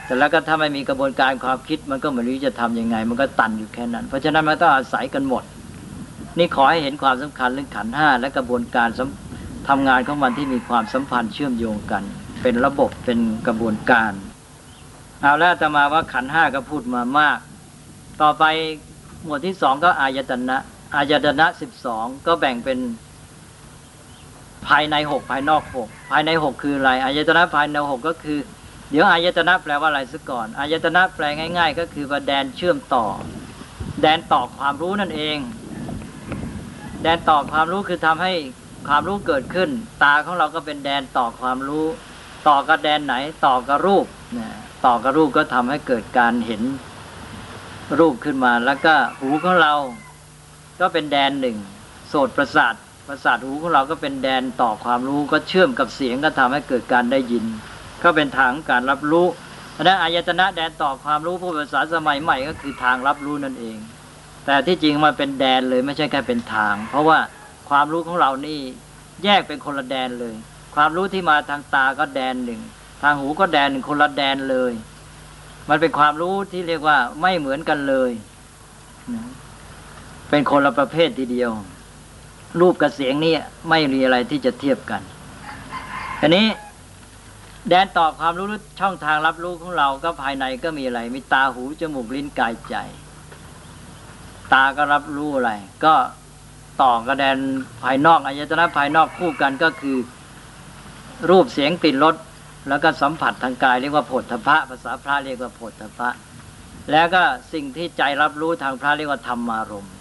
[0.05, 5.43] แต่แล้วก็ถ้าไม่มีกระบวนการความคิดมันก็ไม่รู้จะทํำยังไง มันก็ตันอยู่แค่นั้น เพราะฉะนั้นมันต้องอาศัยกันหมด
[6.37, 8.89] นี่ขอให้เห็นความสำคัญเรื่องขันห้าและกระบวนการ
[9.67, 12.03] ทำงานของมันที่มีความสัมพันธ์เชื่อมโยงกัน
[12.41, 14.11] เป็นระบบเป็นกระบวนการ
[15.21, 17.37] เอาแล้วจะมาว่าขันห้าก็พูดมามาก
[18.21, 18.43] ต่อไป
[19.23, 20.57] หมวดที่สองก็อายตนะ
[20.95, 22.79] อายตนะสิบสองก็แบ่งเป็น
[24.67, 28.39] ภายในหกภายนอกหกภายในหกคืออะไรอายตนะภายในหกก็คือ
[28.89, 33.05] เดี๋ยวอายตนะแปลว่าอะไรซะก่อนอายตนะแปลง่าย ๆ ก็คือว่าแดนเชื่อมต่อ
[34.01, 35.37] แดนต่อความรู้นั่นเอง
[37.07, 38.33] แดนต่อความรู้คือทำให้
[38.87, 39.69] ความรู้เกิดขึ้น
[40.03, 41.85] ตาของเราก็เป็นแดนต่อความรู้
[42.47, 43.15] ต่อกับแดนไหน
[43.45, 44.05] ต่อกับรูป
[44.37, 44.49] นะ
[44.85, 46.61] ต่อกับรูปก็ทำให้เกิดการเห็น
[47.99, 49.73] รูปขึ้นมา แล้วก็หูของเรา
[50.79, 51.57] ก็เป็นแดนหนึ่ง
[52.09, 52.75] โสตประสาท
[53.07, 57.45] ประสาทหูของเราก็เป็นแดนต่อความรู้ก็เชื่อมกับเสียงก็ทำให้เกิดการได้ยิน
[58.03, 59.25] ก็เป็นทางการรับรู้
[59.73, 63.77] เพราะนั้นอายตนะแดนต่อความรู้ผู้ภาษาสมัยใหม่ก็คือทางรับรู้นั่นเอง
[64.45, 67.19] แต่ที่จริงมันเป็นแดนเลยไม่ใช่แค่เป็นทาง เพราะว่า
[67.69, 68.59] ความรู้ของเรานี่
[69.23, 70.33] แยกเป็นคนละแดนเลย
[70.75, 72.61] ความรู้ที่มาทางตาก็แดนหนึ่ง
[73.03, 74.73] ทางหูก็แดนหนึ่งคนละแดนเลย
[75.69, 78.11] มันเป็นความรู้ที่เรียกว่าไม่เหมือนกันเลย
[80.29, 81.51] เป็นคนละประเภททีเดียว
[82.59, 83.33] รูปกับเสียงนี่
[83.69, 85.01] ไม่มีอะไรที่จะเทียบกัน
[86.21, 86.47] ทีนี้
[87.69, 88.47] แดนต่อความรู้
[88.79, 92.75] ช่องทางรับรู้ของเราก็ภายในก็มีอะไร มีตาหูจมูกลิ้นกายใจ
[94.53, 95.51] ตาก็รับรู้อะไร
[95.85, 95.93] ก็
[96.81, 97.37] ต่อกระแดน
[97.83, 99.97] ภายนอกอายตนะภายนอกคู่กันก็คือ
[101.29, 102.15] รูปเสียงกลิ่นรส
[102.69, 106.09] แล้วก็สัมผัสทางกายเรียกว่าผลทพะภาษาพระเรียกว่าผลทพะ
[106.91, 109.95] แล้วก็สิ่งที่ใจรับรู้ทางพระเรียกว่าธรรมารมณ์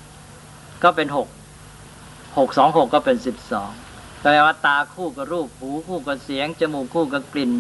[0.83, 1.29] ก็เป็นหก
[2.39, 3.71] หกสองหกก็เป็นสิบสอง
[4.21, 7.51] แปลว่าตาคู่กับรูปหูคู่กับเสียงจมูกคู่กับกลิ่น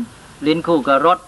[0.46, 1.18] ลิ้นคู่กับรส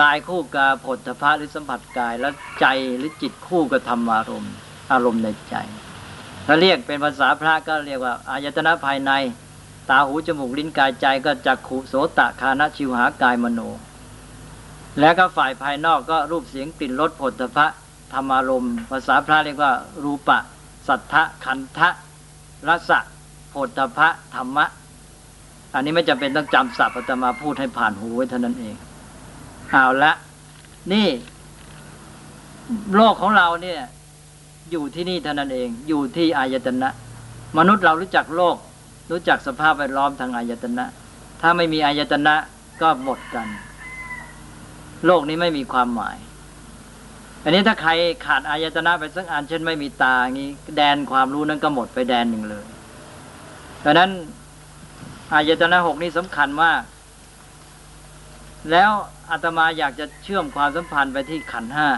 [0.00, 4.54] กายคู่กับผลทพะหรือสัมผัสกายแล้วใจหรือจิตคู่กับธรรมอารมณ์
[4.92, 5.54] อารมณ์ในใจ
[6.46, 9.12] ถ้าเรียกเป็นภาษาพระก็เรียกว่าอายตนะภายใน
[9.90, 13.60] ตาหูจมูกลิ้นกายใจก็จักขุโสตะคานะชิวหากายมโน
[15.00, 17.66] แล้วก็ฝ่ายภายนอกก็รูปเสียงกลิ่นรสผลทพะ
[18.12, 20.38] ธรรมารมณ์ ภาษาพระเรียกว่า รูปะ
[20.88, 21.88] สัทธะขันธะ
[22.68, 22.98] รสะ
[23.50, 24.66] โพธพะธรรมะ
[25.74, 28.74] อันนี้ไม่จำเป็นต้องจำศัพท์อาตมาพูดให้ผ่านหูไว้เท่านั้นเอง
[29.70, 30.12] เอาละ
[30.92, 31.08] นี่
[32.96, 33.80] โลกของเราเนี่ย
[34.70, 36.88] อยู่ที่นี่เท่านั้นเอง อยู่ที่อายตนะ
[37.58, 38.56] มนุษย์เรารู้จักโลก
[39.10, 40.84] รู้จักสภาพแวดล้อมทางอายตนะ
[41.40, 42.34] ถ้าไม่มีอายตนะ
[42.82, 43.46] ก็หมดกัน
[45.06, 46.16] โลกนี้ไม่มีความหมาย
[47.42, 47.90] อันนี้ถ้าใคร
[48.26, 52.66] ขาดอายตนะไปสักอันเช่นไม่มีตาอย่างนี้แดนความรู้นั้นก็หมดไปแดนหนึ่งเลย
[53.84, 54.10] ดังนั้น
[55.34, 56.80] อายตนะหกนี้สำคัญมาก
[58.70, 58.90] แล้ว
[59.30, 61.88] อาตมาอยากจะเชื่อมความสัมพันธ์ไปที่ขันห้า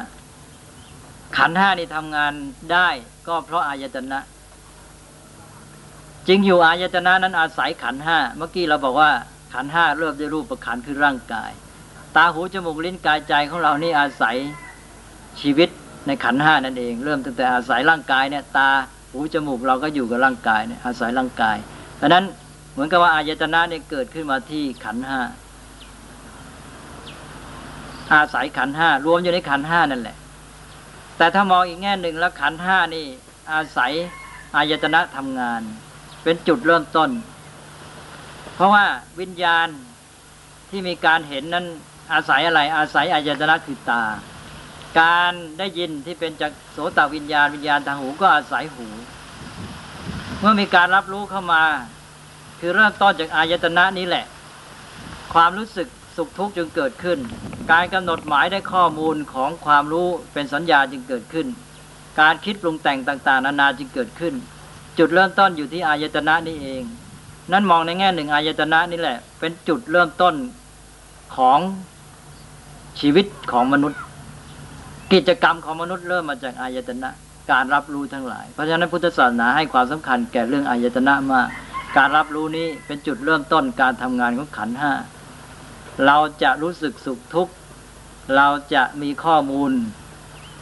[1.36, 2.32] ขันห้านี่ทำงาน
[2.72, 2.88] ได้
[3.28, 4.18] ก็เพราะอายตนะ
[6.28, 9.10] จริงอยู่อายตนะนั้นอาศัยขันห้า เมื่อกี้เราบอกว่า
[9.52, 11.50] ขันห้าเริ่มด้วยรูปประขันคือร่างกาย
[12.16, 14.36] ตาหูจมูกลิ้นกายใจของเรานี่อาศัย
[15.40, 15.68] ชีวิต
[16.06, 18.70] ในขันห้านั่นเอง เริ่มตั้งแต่อาศัยร่างกายเนี่ย ตา
[19.12, 21.56] หูจมูกเราก็อยู่กับร่างกายเนี่ยอาศัยร่างกาย
[22.00, 22.24] ดังนั้น
[22.72, 25.20] เหมือนกับว่าอายตนะเนี่ยเกิดขึ้นมาที่ขันห้า
[28.12, 30.16] อาศัยขันห้ารวมอยู่ในขันห้านั่นแหละ
[31.16, 33.06] แต่ถ้ามองอีกแง่หนึ่งแล้วขันห้านี่
[33.52, 33.92] อาศัย
[34.56, 35.62] อายตนะทำงาน
[36.22, 37.10] เป็นจุดเริ่มต้น
[38.54, 38.84] เพราะว่า
[39.20, 39.68] วิญญาณ
[40.70, 41.66] ที่มีการเห็นนั้น
[42.12, 44.02] อาศัยอะไร อาศัยอายตนะคือตา
[45.00, 48.86] การได้ยินที่เป็นจากโสตวิญญาณวิญญาณทางหูก็อาศัยหู
[50.40, 51.62] เมื่อมีการรับรู้เข้ามา
[52.60, 54.24] คือเริ่มต้นจากอายตนะนี้แหละ
[55.34, 57.18] ความรู้สึกสุขทุกข์จึงเกิดขึ้น
[57.72, 61.46] การกำหนดหมายได้ข้อมูลของความรู้เป็นสัญญาจึงเกิดขึ้น
[62.20, 64.34] การคิดปรุงแต่งต่างๆ นานาจึงเกิดขึ้น
[64.98, 66.82] จุดเริ่มต้นอยู่ที่อายตนะนี่เอง
[67.52, 70.34] นั่นมองในแง่หนึ่งอายตนะนี่แหละ เป็นจุดเริ่มต้น
[71.36, 71.58] ของ
[73.00, 74.00] ชีวิตของมนุษย์
[75.12, 77.08] กิจกรรมของมนุษย์เริ่มมาจากอายตนะ
[77.50, 81.48] การรับรู้ทั้งหลาย เพราะฉะนั้นพุทธศาสนาให้ความสำคัญแก่เรื่องอายตนะมาก
[81.96, 84.92] การรับรู้นี้เป็นจุดเริ่มต้นการทำงานของขันห้า
[86.06, 87.52] เราจะรู้สึกสุขทุกข์
[88.36, 89.72] เราจะมีข้อมูล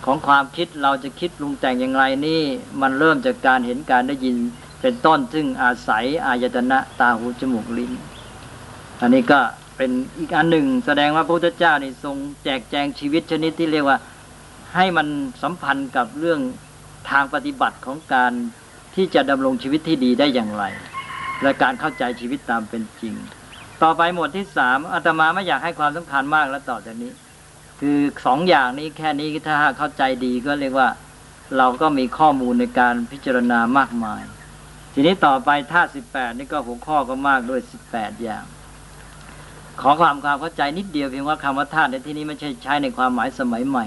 [0.04, 2.42] ของความคิดเราจะคิดปรุงแต่งอย่างไรนี่
[2.80, 4.36] มันเริ่มจากการเห็นการได้ยิน
[4.80, 7.92] เป็นต้นซึ่งอาศัยอายตนะตาหูจมูกลิ้น
[9.00, 9.40] อันนี้ก็
[9.76, 13.98] เป็นอีกอันหนึ่ง แสดงว่าพระพุทธเจ้านี่ทรงแจกแจงชีวิตชนิดที่เรียกว่า
[14.74, 15.06] ให้มัน
[15.42, 16.40] สัมพันธ์กับเรื่อง
[17.10, 18.32] ทางปฏิบัติของการ
[18.94, 20.64] ที่จะดำรงชีวิตที่ดีได้อย่างไร
[21.42, 23.14] และการเข้าใจชีวิตตามเป็นจริง
[23.82, 27.10] ต่อไปหมวดที่สามอาตมาไม่อยากให้ความสำคัญมากแล้วต่อจากนี้
[27.80, 30.88] คือสองอย่างนี้แค่นี้ถ้าเข้าใจดีก็เรียกว่า
[31.58, 34.22] เราก็มีข้อมูลในการพิจารณามากมาย
[34.94, 38.44] ทีนี้ต่อไปท่าสิบแปดนี่ก็หัวข้อก็มากด้วยสิบแปดอย่าง
[39.80, 43.86] ขอความความเข้าใจนิดเดียวเพียงว่าคำว่าธาตุในที่นี้ไม่ใช่ใช้ในความหมายสมัยใหม่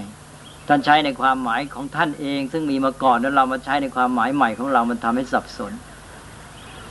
[0.68, 5.72] ท่านใช้ในความหมายของท่านเอง ซึ่งมีมาก่อนแล้วเรามาใช้ในความหมายใหม่ของเรามันทำให้สับสน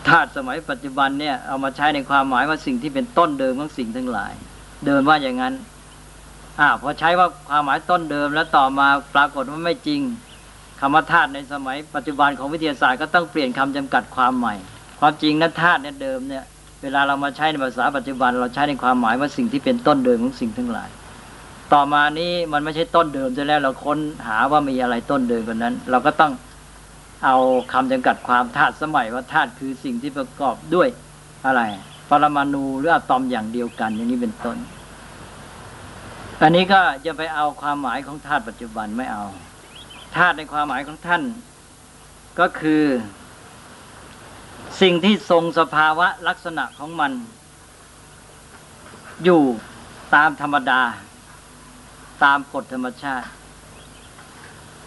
[0.08, 4.34] ธาตุสมัยปัจจุบันเนี่ยเอามาใช้ในความหมายว่าสิ่งที่เป็นต้นเดิมของสิ่งทั้งหลาย
[4.86, 5.54] เดิมว่าอย่างนั้น
[6.60, 10.02] อ่าพอใช้ว่าความหมายต้นเดิมแล้วต่อมาปรากฏว่าไม่จริง
[10.80, 14.56] คำว่าธาตุในสมัยปัจจุบันของวิทยาศาสตร์ก็ต้องเปลี่ยนคำจำกัดความใหม่
[15.00, 16.44] ความจริงนั้นธาตุเนี่ยเดิมเนี่ย
[16.82, 20.90] เวลาเรามาใช้ในภาษาปัจจุบัน เราใช้ในความหมายว่าสิ่งที่เป็นต้นเดิมของสิ่งทั้งหลาย
[21.74, 26.32] ต่อมานี้มันไม่ใช่ต้นเดิมจะแล้วเราค้นหาว่ามีอะไรต้นเดิมกว่านั้น เราก็ต้อง
[27.26, 27.38] เอา
[27.72, 30.88] คำจำกัดความธาตุสมัยว่าธาตุคือสิ่งที่ประกอบด้วย
[31.46, 31.62] อะไร
[32.10, 34.58] ปรมาณูหรืออะตอมอย่างเดียวกันอย่างนี้เป็นต้น
[36.44, 39.26] อันนี้ก็จะไปเอาความหมายของธาตุปัจจุบันไม่เอา
[40.16, 41.24] ธาตุในความหมายของท่าน
[42.40, 42.84] ก็คือ
[44.82, 47.12] สิ่งที่ทรงสภาวะลักษณะของมัน
[49.24, 49.42] อยู่
[50.16, 50.82] ตามธรรมดา
[52.24, 53.28] ตามกฎธรรมชาติ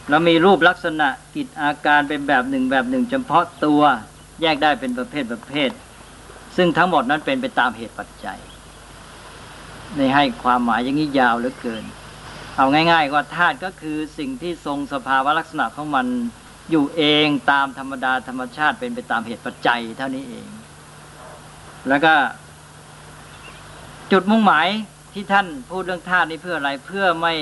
[0.09, 3.83] แล้วมีรูปลักษณะกิจอาการเป็นแบบหนึ่งแบบหนึ่งเฉพาะตัว
[4.43, 5.71] แยกได้เป็นประเภทประเภท
[6.57, 8.39] ซึ่งทั้งหมดนั้นเป็นไปตามเหตุปัจจัย
[9.97, 11.85] ในให้ความหมายอย่างนี้ยาวเหลือเกิน
[12.57, 16.07] เอาง่ายๆว่าธาตุก็คือสิ่งที่ทรงสภาวะลักษณะของมัน
[16.71, 20.47] อยู่เองตามธรรมดาธรรมชาติเป็นไปตามเหตุปัจจัยเท่านี้เอง
[21.89, 22.15] แล้วก็
[24.13, 24.69] จุดมุ่งหมาย
[25.15, 27.35] ที่ท่านพูดเรื่องธาตุนี้เพื่ออะไรเพื่อไม่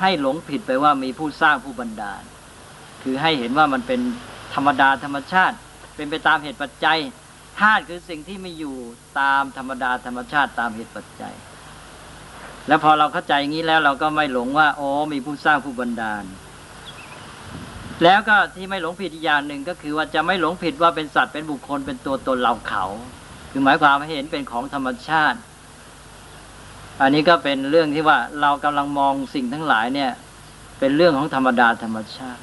[0.00, 2.22] ให้หลงผิดไปว่ามีผู้สร้างผู้บันดาล
[3.02, 4.00] คือให้เห็นว่ามันเป็น
[4.54, 5.56] ธรรมดาธรรมชาติ
[5.96, 6.98] เป็นไปตามเหตุปัจจัย
[7.60, 8.76] ธาตุคือสิ่งที่ไม่อยู่
[9.20, 11.34] ตามธรรมดาธรรมชาติตามเหตุปัจจัย
[12.68, 16.24] แล้วพอเราเข้าใจอย่างนี้แล้วเราก็ไม่หลงว่าโอ้มีผู้สร้างผู้บันดาล
[18.04, 22.84] แล้วก็ที่ไม่หลงผิดอีกอย่างหนึ่งก็คือว่าจะไม่หลงผิดว่าเป็นสัตว์เป็นบุคคลเป็นตัวตนเราเขา
[23.50, 25.38] คือหมายความให้เห็นเป็นของธรรมชาติ
[27.00, 30.10] อันนี้ก็เป็นเรื่องที่ว่าเรากำลังมองสิ่งทั้งหลายเนี่ย
[30.78, 32.42] เป็นเรื่องของธรรมดาธรรมชาติ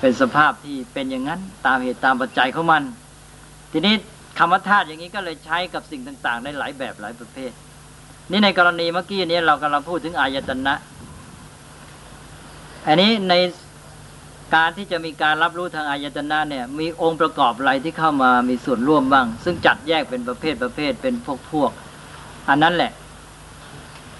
[0.00, 2.82] เป็นสภาพที่เป็นอย่างนั้นตามเหตุตามปัจจัยของมัน
[3.72, 3.94] ทีนี้
[4.38, 7.52] คำว่าธาตุอย่างนี้ก็เลยใช้กับสิ่งต่าง ๆ ได้หลายแบบหลายประเภท
[8.30, 10.74] นี่ในกรณีเมื่อกี้นี้เรากำลังพูดถึงอายตนะ
[12.86, 13.34] อันนี้ใน
[14.54, 21.70] การที่จะมีการรับรู้ทางอายตนะเนี่ย มีองค์ประกอบอะไรที่เข้ามามีส่วนร่วมบ้าง ซึ่งจัดแยกเป็นประเภทประเภทเป็นพวกพวก
[22.48, 22.92] อันนั้นแหละ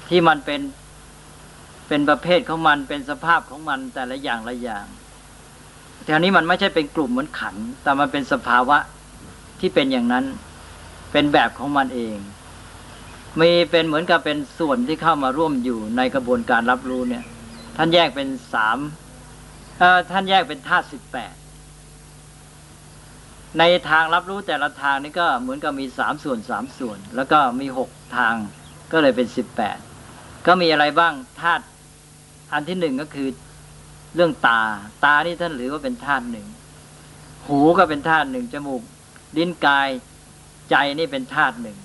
[0.09, 0.61] ที่มันเป็น
[1.88, 4.87] เป็นประเภทของมันเป็นสภาพของมันแต่ละอย่างละอย่าง
[6.05, 8.79] แต่นี้มันไม่ใช่เป็นกลุ่มเหมือนขัน แต่มันเป็นสภาวะ
[9.61, 10.25] ที่เป็นอย่างนั้น
[11.12, 12.16] เป็นแบบของมันเอง
[13.41, 17.25] มีเป็นเหมือนกับเป็นส่วนที่เข้ามาร่วมอยู่ในกระบวนการรับรู้เนี่ย
[17.77, 18.79] ท่านแยกเป็นสาม
[20.11, 21.35] ท่านแยกเป็นธาตุสิบแปด
[23.59, 28.35] ในทางรับรู้แต่ละทางนี่ก็เหมือนกับมีสามส่วนสามส่วน แล้วก็มีหกทาง
[28.93, 29.79] ก็เลยเป็นสิบแปด
[30.47, 31.64] ก็มีอะไรบ้างธาตุ
[32.53, 33.29] อันที่หนึ่งก็คือ
[34.14, 34.61] เรื่องตา
[35.05, 36.47] ตานี่ท่านหรือว่าเป็นธาตุหนึ่ง
[37.47, 38.83] หูก็เป็นธาตุหนึ่งจมูก
[39.37, 39.88] ลิ้นกาย
[40.71, 41.79] ใจนี่เป็นธาตุหนึ่ง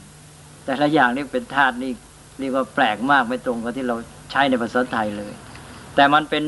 [0.65, 1.91] แต่ละอย่างนี่เป็นธาตุนี่
[2.39, 3.95] เรียกว่าแปลกมากไม่ตรงกับที่เรา
[4.31, 5.33] ใช้ในภาษาไทยเลย
[5.95, 6.45] แต่มันเป็น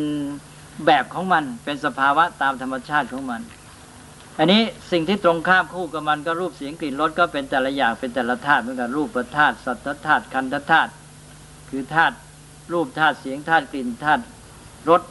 [0.86, 3.41] แบบของมันเป็นสภาวะตามธรรมชาติของมัน
[4.38, 10.91] อันนี้สิ่งที่ตรงข้ามคู่กับมันก็รูปเสียงกลิ่นรสก็เป็นแต่ละอย่างเป็นแต่ละธาตุเหมือนกันรูปธาตุสัทธธาตุคันธธาตุ
[11.69, 12.15] คือธาตุ
[12.73, 14.23] รูปธาตุเสียงธาตุกลิ่นธาตุ
[14.89, 15.01] รส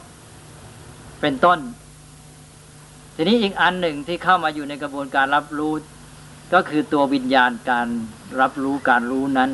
[1.21, 1.59] เป็นต้น
[3.15, 5.73] ทีนี้อีกอันหนึ่งที่เข้ามาอยู่ในกระบวนการรับรู้
[6.53, 7.87] ก็คือตัววิญญาณการ
[8.41, 9.51] รับรู้การรู้นั้น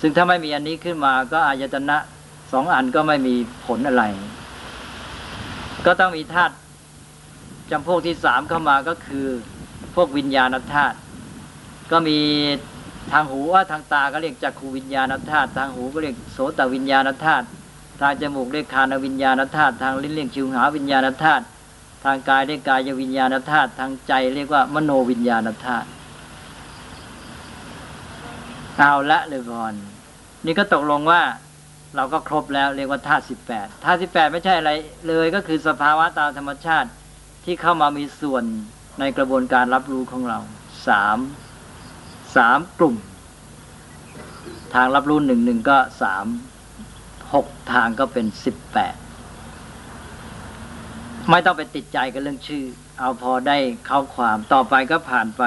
[0.00, 1.96] ซึ่งถ้าไม่มีอันนี้ขึ้นมาก็อายตนะ
[2.52, 3.34] สองอันก็ไม่มี
[3.66, 4.04] ผลอะไร
[5.86, 6.54] ก็ต้องมีธาตุ
[7.70, 9.26] จำพวกที่สามเข้ามาก็คือ
[9.94, 10.96] พวกวิญญาณธาตุ
[11.90, 12.18] ก็มี
[13.12, 17.46] ทางหูว่าทางตาก็เรียกจักขูวิญญาณธาตุทางหูก็เรียกโสตวิญญาณธาตุ
[18.00, 21.44] ทางจมูกเรียกคานวิญญาณธาตุทางลิ้นเรียกชิวหาวิญญาณธาตุ
[22.04, 25.86] ทางกายเรียกกายวิญญาณธาตุทางใจเรียกว่ามโนวิญญาณธาตุ
[28.78, 29.74] เอาละเลยบอน
[30.46, 31.22] นี่ก็ตกลงว่า
[31.96, 34.70] เราก็ครบแล้วเรียกว่าธาตุสิบแปดธาตุสิบแปดไม่ใช่อะไร
[35.08, 36.88] เลยก็คือสภาวะตามธรรมชาติ
[37.44, 38.44] ที่เข้ามามีส่วน
[39.00, 40.38] ในกระบวนการรับรู้ของเรา
[40.88, 41.18] สาม
[42.36, 42.96] สามกลุ่ม
[44.74, 46.26] ทางรับรู้หนึ่งหนึ่งก็สาม
[47.34, 48.96] หกทางก็เป็นสิบแปด
[51.30, 52.64] ไม่ต้องไปติดใจกันเรื่องชื่อ
[52.98, 55.42] เอาพอได้เข้าความต่อไปก็ผ่านไป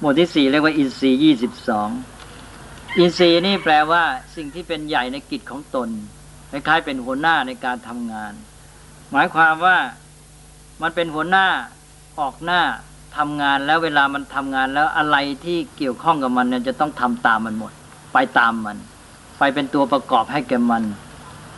[0.00, 1.88] หมวดที่สี่เรียกว่าอินทรีย์ยี่สิบสอง
[2.98, 4.02] อินทรีย์นี่แปลว่า
[4.36, 5.88] สิ่งที่เป็นใหญ่ในกิจของตน
[6.50, 8.32] คล้ายๆเป็นหัวหน้าในการทำงาน
[9.12, 9.78] หมายความว่า
[10.82, 11.46] มันเป็นหัวหน้า
[12.20, 12.60] ออกหน้า
[13.16, 17.72] ทำงานแล้วเวลามันทำงานแล้วอะไรที่เกี่ยวข้องกับมันเนี่ยจะต้องทำตามมันหมด
[18.14, 18.76] ไปตามมัน
[19.38, 20.84] ไปเป็นตัวประกอบให้แก่มัน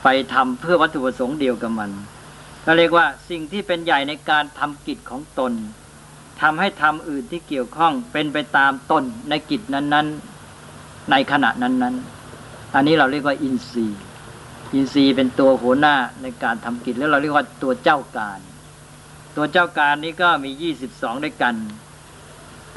[0.02, 1.90] ไปทำเพื่อวัตถุประสงค์เดียวกับมัน
[2.66, 5.52] ก็เรียกว่าสิ่งที่เป็นใหญ่ในการทำกิจของตน
[6.40, 10.35] ทำให้ทำอื่นที่เกี่ยวข้องเป็นไปตามตนในกิจนั้นๆ
[11.10, 14.00] ในขณะนั้นๆ อันนี้เราเรียกว่าอินทรีย์
[14.74, 18.40] อินทรีย์เป็นตัวหัวหน้าในการทำกิจแล้วเราเรียกว่าตัวเจ้าการ
[19.36, 21.54] ตัวเจ้าการนี้ก็มียี่สิบสองด้วยกัน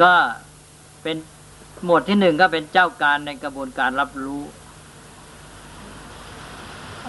[0.01, 0.13] ก็
[1.03, 1.15] เป็น
[1.85, 4.41] หมวดที่หนึ่งก็เป็นเจ้าการในกระบวนการรับรู้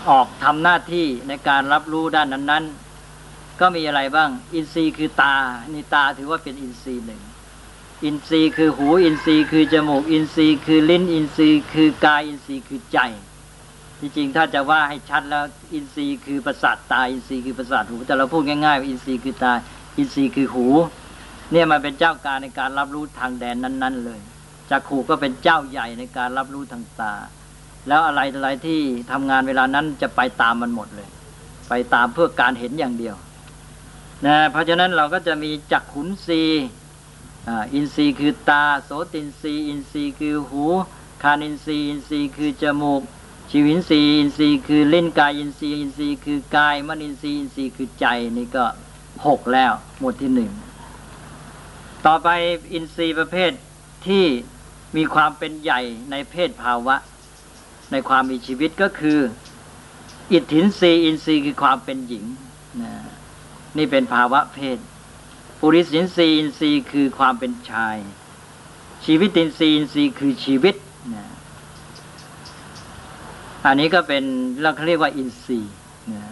[0.08, 2.64] ออกทำหน้าที่ในการรับรู้ด้านนั้น
[3.12, 5.36] ๆ ก็มีอะไรบ้าง อินทรีย์คือตา
[5.72, 7.22] นี่ตาถือว่าเป็นอินทรีย์หนึ่ง
[8.04, 12.98] อินทรีย์คือหู อินทรีย์คือจมูก อินทรีย์คือลิ้น อินทรีย์คือกาย อินทรีย์คือใจ
[14.00, 19.52] จริงๆถ้าจะว่าให้ชัดแล้ว อินทรีย์คือประสาทตา อินทรีย์คือประสาทหู แต่เราพูดง่ายๆว่าอินทรีย์คือตา
[19.96, 20.66] อินทรีย์คือหู
[21.52, 24.20] เนี่ยมันเป็นเจ้าการในการรับรู้ทางแดนนั้น ๆ เลย
[24.70, 27.14] จักขู่ก็เป็นเจ้าใหญ่ในการรับรู้ทางตา
[27.88, 31.08] แล้วอะไรอะไรที่ทำงานเวลานั้นจะไปตามมันหมดเลย
[31.68, 33.16] ไปตามเพื่อการเห็นอย่างเดียว
[34.26, 36.42] นะเพราะฉะนั้นเราก็จะมีจักขุนทรีย์
[37.48, 40.64] อินทรีย์คือตา โสตินทรีย์ อินทรีย์คือหู
[41.22, 43.02] ฆานินทรีย์ อินทรีย์คือจมูก
[43.50, 48.64] ชิวหินทรีย์ อินทรีย์คือลิ้นกายินทรีย์ อินทรีย์คือกายมนินทรีย์ อินทรีย์คือใจนี่ก็
[49.26, 50.50] หกแล้วหมวดที่หนึ่ง
[52.06, 52.28] ต่อไป
[52.72, 53.50] อินทรีย์ประเภท
[54.06, 54.24] ที่
[54.96, 56.96] มีความเป็นใหญ่ในเพศภาวะ
[57.92, 59.18] ในความมีชีวิตก็คือ
[60.32, 62.24] อิทธินทรีย์ อินทรีย์คือความเป็นหญิง
[63.76, 64.78] นี่เป็นภาวะเพศ
[65.60, 67.96] ปุริสินทรีย์อินทรีย์คือความเป็นชาย
[69.04, 70.74] ชีวิตินทรีย์อินทรีย์คือชีวิต
[71.14, 71.24] นะ
[73.66, 74.24] อันนี้ก็เป็น
[74.62, 75.72] เราเรียกว่าอินทรีย์
[76.12, 76.22] นะ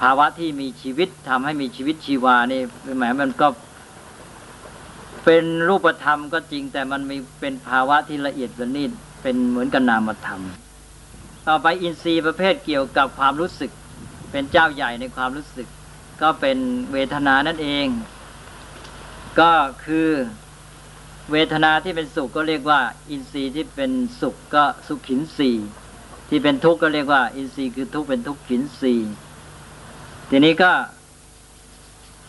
[0.00, 2.60] ภาวะที่มีชีวิตทำให้มีชีวิตชีวานี่
[2.98, 3.48] หมายมันก็
[5.24, 8.90] เป็นรูปธรรมก็จริง แต่มันมีเป็นภาวะที่ละเอียดละนิด
[9.22, 10.42] เป็นเหมือนกับนามธรรม
[11.48, 13.70] ต่อไปอินทรีย์ประเภทเกี่ยวกับความรู้สึก
[14.30, 15.68] เป็นเจ้าใหญ่ในความรู้สึก
[16.22, 16.58] ก็เป็น
[16.92, 17.86] เวทนานั่นเอง
[19.40, 19.52] ก็
[19.84, 20.10] คือ
[21.32, 25.50] เวทนาที่เป็นสุขก็เรียกว่า อินทรีย์ที่เป็นสุขก็สุขขินสี
[26.28, 28.94] ที่เป็นทุกข์ก็เรียกว่า อินทรีย์คือทุกข์เป็นทุกข์ขินสี
[30.30, 30.72] ทีนี้ก็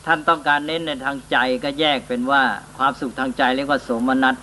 [0.06, 2.44] ท่านต้องการเน้นในทางใจก็แยกเป็นว่า
[2.78, 4.36] ความสุขทางใจเรียกว่าโสมนัส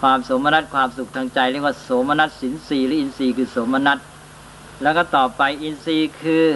[0.00, 3.98] ความโสมนัสความสุขทางใจเรียกว่าโสมนัสสินสีหรืออินทรีย์คือโสมนัส
[4.82, 6.46] แล้วก็ต่อไปอินทรีย์คือ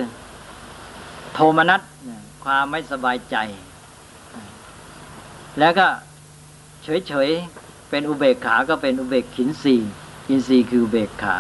[1.35, 1.81] โทมนัส
[2.45, 3.37] ความไม่สบายใจ
[5.59, 5.87] แล้วก็
[6.83, 9.77] เฉยๆ เป็นอุเบกขา ก็เป็นอุเบกขินสี
[10.29, 11.37] อินทรีย์คืออุเบกขา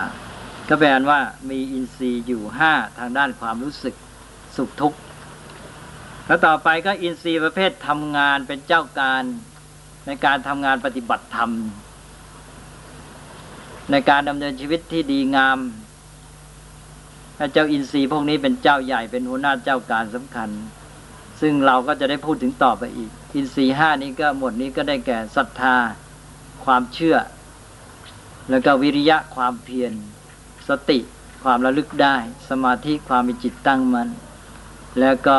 [0.68, 3.94] ก็แปลว่ามีอินทรีย์อยู่ห้าทางด้านความรู้สึก
[4.57, 4.98] สุขทุกข์
[6.26, 9.22] แล้วต่อไปก็อินทรีย์ประเภททำงานเป็นเจ้าการ
[10.07, 11.50] ในการทำงานปฏิบัติธรรม
[13.90, 15.59] ในการดำเนินชีวิตที่ดีงาม
[17.52, 20.48] เจ้าอินทรีย์พวกนี้เป็นเจ้าใหญ่เป็นหัวหน้าเจ้าการสำคัญ
[21.40, 25.76] ซึ่งเราก็จะได้พูดถึงต่อไปอีก อินทรีย์ห้านี้ก็หมดนี้ก็ได้แก่ศรัทธา
[26.64, 27.16] ความเชื่อ
[28.50, 29.92] แล้วก็วิริยะความเพียร
[30.68, 30.98] สติ
[31.44, 32.16] ความระลึกได้
[32.50, 34.09] สมาธิความมีจิตตั้งมัน่น
[35.00, 35.38] แล้วก็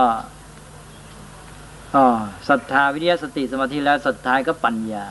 [1.96, 2.06] อ๋อ
[2.50, 5.06] ศรัทธาวิริยะสติสมาธิแล้วสุดท้ายก็ปัญญา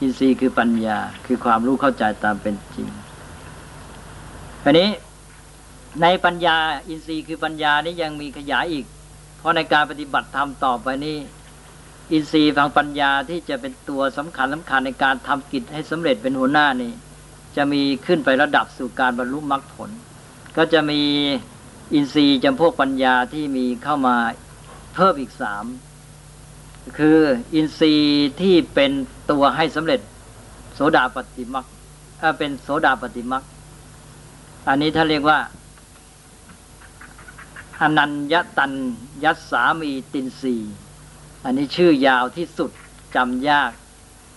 [0.00, 2.88] อินทรีย์คือปัญญา คือความรู้เข้าใจตามเป็นจริง
[4.64, 4.88] อันนี้
[6.02, 6.56] ในปัญญา
[6.88, 8.84] อินทรีย์คือปัญญานี้ยังมีขยายอีก
[9.38, 11.18] เพราะในการปฏิบัติธรรมต่อไปนี้
[12.12, 16.92] อินทรีย์ทางปัญญาที่จะเป็นตัวสำคัญสำคัญในการทำกิจให้สำเร็จเป็นหัวหน้านี่
[17.56, 19.90] จะมีขึ้นไประดับสู่การบรรลุมรรคผล
[20.56, 21.00] ก็จะมี
[21.94, 24.16] อินทรีย์จำพวกปัญญาที่มีเข้ามา
[24.94, 25.64] เพิ่มอีกสาม
[26.98, 27.18] คือ
[27.54, 28.92] อินทรีย์ที่เป็น
[29.30, 30.00] ตัวให้สำเร็จ
[30.74, 31.66] โสดาปฏิมัก
[32.38, 33.42] เป็นโสดาปฏิมัก
[34.68, 35.38] อันนี้ท่าเรียกว่า
[37.84, 38.72] อนัญญตัน
[39.24, 40.56] ยัสสามีตินสี
[41.44, 42.70] อันนี้ชื่อยาวที่สุด
[43.14, 43.70] จำยาก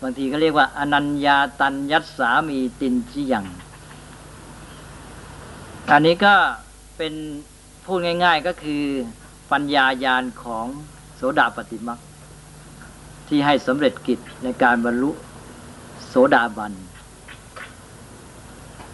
[0.02, 3.46] บางทีก็เรียกว่า อนัญญาตันยัสสามีตินจิยัง
[5.92, 6.36] อันนี้ก็
[6.98, 7.14] เป็น
[7.86, 8.84] พูดง่าย ๆก็คือ
[9.52, 10.66] ปัญญายาณของ
[11.16, 12.00] โสดาปฏิมัก
[13.28, 15.12] ที่ให้สำเร็จกิจในการบรรลุ
[16.08, 16.74] โสดาบัน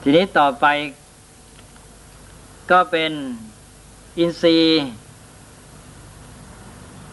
[0.02, 0.66] ทีนี้ต่อไป
[2.72, 3.12] ก็เป็น
[4.18, 4.86] อินทรีย์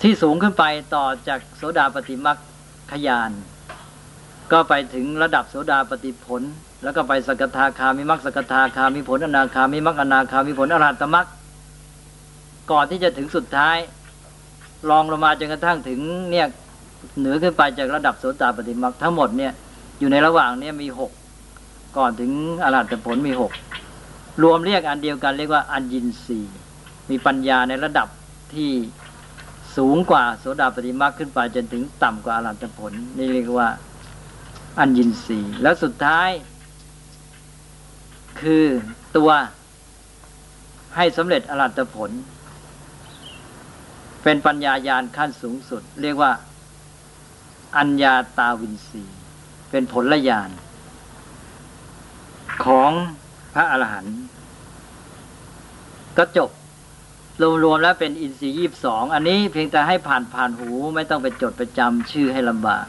[0.02, 2.38] ที่สูงขึ้นไปต่อจากโสดาปฏิมัก
[2.92, 3.30] ขยาน
[4.52, 6.42] ก็ไปถึงระดับโสดาปฏิผล
[6.82, 11.26] แล้วก็ไปสกทาคามิมักสกทาคามิผลอนาคามิมักอนาคามิผลอรหัตมัก
[12.70, 13.76] ก่อนที่จะถึงสุดท้าย
[14.90, 16.46] ลองลงมาจนกระทั่งถึงเนี่ย
[17.18, 19.52] เหนือขึ้นไปจากระดับโสตปฏิมักทั้งหมดเนี่ย
[19.98, 21.10] อยู่ในระหว่างเนี้มีหก
[21.96, 22.30] ก่อนถึง
[22.64, 23.52] อรหัตผลมีหก
[24.42, 26.40] รวมเรียกอันเดียวกันเรียกว่าอัญญินรี
[27.10, 28.08] มีปัญญาในระดับ
[28.54, 28.70] ที่
[29.76, 33.68] สูงกว่าโสดาปฏิมาขึ้นไปจนถึงต่ำกว่าอรหัตผล นี่เรียกว่า
[34.78, 36.30] อัญญินรีแล้วสุดท้าย
[38.40, 38.64] คือ
[39.16, 39.30] ตัว
[40.96, 42.10] ให้สำเร็จอรหัตผล
[44.22, 46.32] เป็นปัญญายาณขั้นสูงสุด เรียกว่า
[47.76, 49.04] อัญญาตาวินสี
[49.70, 50.50] เป็นผลละยาน
[52.64, 52.90] ของ
[53.54, 54.16] พระอรหันต์
[56.18, 56.50] ก็จบ
[57.64, 62.86] รวมๆแล้วเป็นอินทรีย์ยี่บสองอันนี้เพียงแต่ให้ผ่านผ่านหูไม่ต้องไปจดไปจำชื่อให้ลำบาก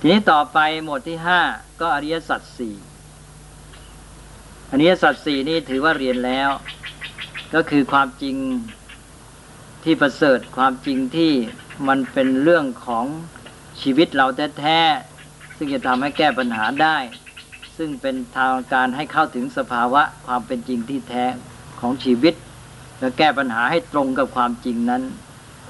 [0.00, 1.40] ทีนี้ต่อไปหมวดที่ห้า
[1.80, 2.74] ก็อริยสัจสี่
[4.70, 6.50] อริยสัจสี่นี่ถือว่าเรียนแล้ว
[7.54, 8.36] ก็คือความจริง
[9.84, 11.32] ที่ประเสริฐความจริงที่
[11.88, 13.06] มันเป็นเรื่องของ
[13.82, 14.26] ชีวิตเรา
[14.58, 16.96] แท้ๆซึ่งจะทำให้แก้ปัญหาได้
[17.76, 21.24] ซึ่งเป็นทางการให้เข้าถึงสภาวะความเป็นจริงที่แท้
[21.80, 22.34] ของชีวิต
[22.98, 25.02] และแก้ปัญหาให้ตรงกับความจริงนั้น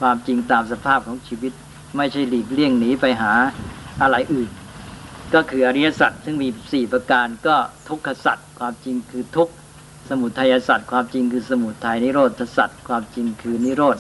[0.01, 1.53] ความจริงตามสภาพของชีวิต
[1.97, 3.33] ไม่ใช่หลีกเลี่ยงหนีไปหา
[4.03, 4.51] อะไรอื่น
[5.35, 7.57] ก็คืออริยสัจซึ่งมีสี่ประการก็
[7.89, 9.53] ทุกขสัจความจริงคือทุกข
[10.09, 13.99] สมุทัยสัจความจริงคือสมุทัยนิโรธสัจความจริงคือนิโรธ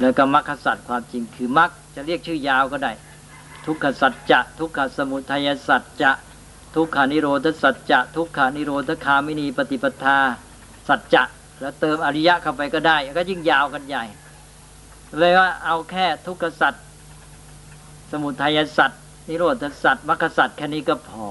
[0.00, 2.92] แล้วก็มรรคสัจความจริงคือมรรคจะเรียกชื่อยาวก็ได้
[3.66, 6.10] ทุกขสัจจะทุกขสมุทัยสัจจะ
[6.74, 10.18] ทุกขานิโรธสัจจะทุกขานิโรธคามินีปฏิปทา
[10.88, 11.22] สัจจะ
[11.60, 14.04] แล้วเติมอริยะเข้าไปก็ได้ ก็ยิ่งยาวกันใหญ่
[15.18, 16.74] เลยว่าเอาแค่ทุกขสัจ
[18.10, 18.90] สมุทัยสัจ
[19.28, 19.54] นิโรธ
[19.84, 21.26] สัจมรรคสัจแค่นี้ก็พอ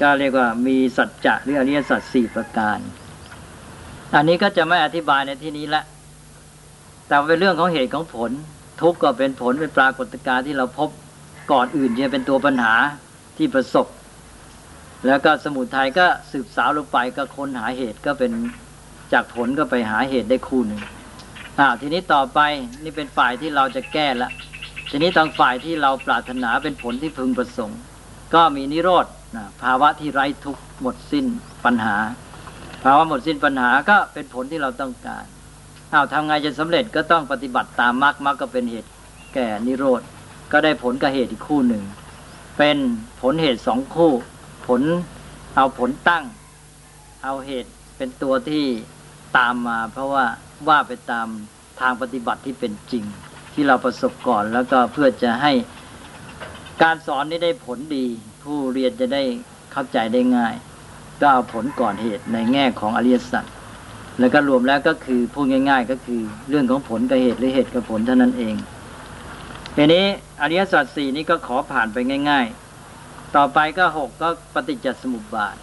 [0.00, 2.78] ก็เรียกว่ามีสัจจะหรืออริยสัจสี่ประการ
[4.14, 5.82] อันนี้ก็จะไม่อธิบายในที่นี้ละ
[7.06, 8.30] แต่เป็นเรื่องของเหตุของผล
[8.82, 10.88] ทุกข์ก็เป็นผลเป็นปรากฏการณ์ที่เราพบ
[11.52, 12.74] ก่อนอื่นจะเป็นตัวปัญหา
[13.36, 13.86] ที่ประสบ
[15.06, 18.32] แล้วก็สมุทัยก็สืบสาวลงไปก็ค้นหาเหตุก็เป็น
[19.12, 20.80] จากผลก็ไปหาเหตุได้คู่หนึ่ง
[21.58, 22.40] อ่าทีนี้ต่อไป
[22.84, 24.30] นี่เป็นฝ่ายที่เราจะแก้ละ
[24.90, 27.80] ทีนี้ทางฝ่ายที่เราปรารถนาเป็นผลที่พึงประสงค์
[28.34, 31.26] ก็มีนิโรธนะภาวะที่ไร้ทุกข์หมดสิ้น
[31.64, 31.96] ปัญหา
[32.84, 35.24] ภาวะหมดสิ้นปัญหาก็เป็นผลที่เราต้องการ
[35.92, 38.90] อ้าวทำไงจะสำเร็จก็ต้องปฏิบัติตามมรรคมรรคก็เป็นเหตุ
[39.34, 40.00] แก่นิโรธ
[40.52, 41.82] ก็ได้ผลกับเหตุอีกคู่หนึ่ง
[42.58, 42.76] เป็น
[43.22, 44.12] ผลเหตุสองคู่
[44.66, 44.82] ผล
[45.56, 46.24] เอาผลตั้ง
[47.24, 48.64] เอาเหตุเป็นตัวที่
[49.36, 50.24] ตามมา เพราะว่า
[50.68, 51.26] ว่าไปตาม
[51.80, 53.04] ทางปฏิบัติที่เป็นจริง
[53.52, 55.52] ที่เราประสบก่อนแล้วก็เพื่อจะให้
[56.82, 58.06] การสอนนี้ได้ผลดี
[58.42, 59.22] ผู้เรียนจะได้
[59.72, 60.54] เข้าใจได้ง่าย
[61.20, 63.44] ก็เอาผลก่อนเหตุในแง่ของอริยสัจ
[64.18, 68.54] แล้วก็รวมแล้วก็คือพูดง่าย ๆ ก็คือเรื่องของผลกับเหตุหรือเหตุกับผลเท่านั้นเอง
[69.76, 70.04] ทีนี้
[70.40, 71.98] อริยสัจสี่นี้ก็ขอผ่านไป
[72.30, 72.46] ง่าย
[72.90, 75.56] ๆ ต่อไปก็หกก็ปฏิจจสมุปบาท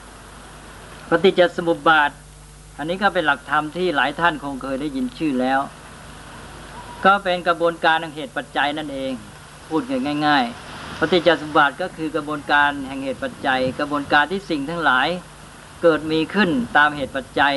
[1.09, 2.11] ปฏิจจสมุปบาท
[2.84, 5.59] อันนี้ก็เป็นหลักธรรมที่หลายท่านคงเคยได้ยินชื่อแล้ว
[7.05, 9.11] ก็เป็นกระบวนการแห่งเหตุปัจจัยนั่นเอง
[9.69, 9.81] พูด
[10.25, 15.07] ง่ายๆปฏิจจสมุปบาทก็คือกระบวนการแห่งเหตุปัจจัย กระบวนการที่สิ่งทั้งหลาย
[15.81, 17.55] เกิดมีขึ้นตามเหตุปัจจัย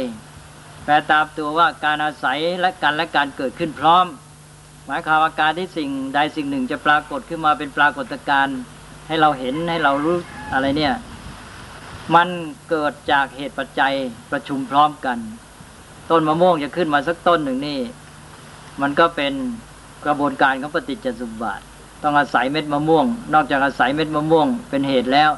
[0.84, 4.06] แปลตามตัวว่าการอาศัยและการและการเกิดขึ้นพร้อม
[4.86, 8.58] หมายความว่าการที่สิ่งใดสิ่งหนึ่งจะปรากฏขึ้นมาเป็นปรากฏการณ์
[9.06, 10.16] ให้เราเห็นให้เรารู้
[10.54, 10.94] อะไรเนี่ย
[12.14, 12.28] มัน
[12.70, 13.94] เกิดจากเหตุปัจจัย
[14.32, 15.18] ประชุมพร้อมกัน
[16.10, 17.80] ต้นมะม่วงจะขึ้นมาสักต้นหนึ่งนี่
[18.80, 19.32] มันก็เป็น
[20.06, 21.64] กระบวนการของปฏิจจสมบัติ
[22.02, 25.30] ต้องอาศัยเม็ดมะม่วง นอกจากอาศัยเม็ดมะม่วง เป็นเหตุแล้ว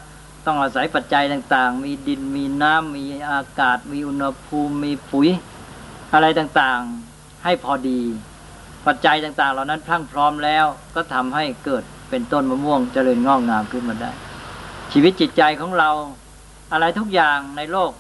[0.47, 5.29] ต้องอาศัยปัจจัยต่างๆ มีดินมีน้ำมีอากาศ มีอุณหภูมิ มีปุ๋ย
[6.15, 8.01] อะไรต่างๆให้พอดี
[8.87, 14.11] ปัจจัยต่างๆ เหล่านั้นพรั่งพร้อมแล้วก็ทำให้เกิดเป็นต้นมะม่วงเจริญงอกงามขึ้นมาได้
[14.93, 15.91] ชีวิตจิตใจของเรา
[16.73, 17.93] อะไรทุกอย่างในโลก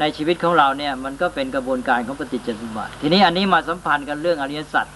[0.00, 4.86] ในชีวิตของเราเนี่ย มันก็เป็นกระบวนการของปฏิจจสมบัติทีนี้อันนี้มาสัมพันธ์กันเรื่องอริยสัจ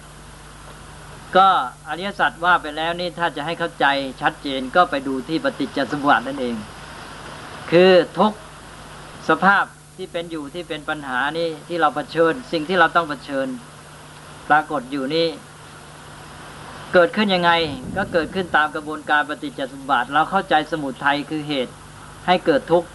[1.37, 1.47] ก็
[1.89, 3.85] อริยสัจว่าไปแล้วนี่ถ้าจะให้เข้าใจ
[4.21, 6.55] ชัดเจนก็ไปดูที่ปฏิจจสมบัตินั่นเอง
[7.71, 8.31] คือทุก
[9.29, 9.63] สภาพ
[9.97, 13.47] ที่เป็นอยู่ที่เป็นปัญหานี่ที่เราเผชิญ สิ่งที่เราต้องเผชิญ
[14.49, 15.27] ปรากฏอยู่นี่
[16.93, 17.51] เกิดขึ้นยังไง
[17.97, 21.73] ก็เกิดขึ้นตามกระบวนการปฏิจจสมบัติ เราเข้าใจสมุทัยคือเหตุ
[22.27, 22.87] ให้เกิดทุกข์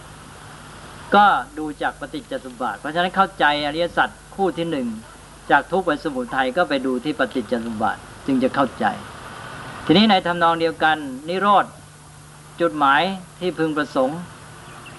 [1.15, 1.25] ก็
[1.57, 4.87] ดูจากปฏิจจสมบัติเพราะฉะนั้นเข้าใจอริยสัจคู่ที่หนึ่ง
[5.51, 8.85] จากทุกข์ไปสมุทัยก็ไปดูที่ปฏิจจสมบัติจึงจะเข้าใจ
[9.85, 10.97] ทีนี้ในทำนองเดียวกัน
[11.29, 11.65] นิโรธ
[12.61, 13.01] จุดหมาย
[13.39, 14.19] ที่พึงประสงค์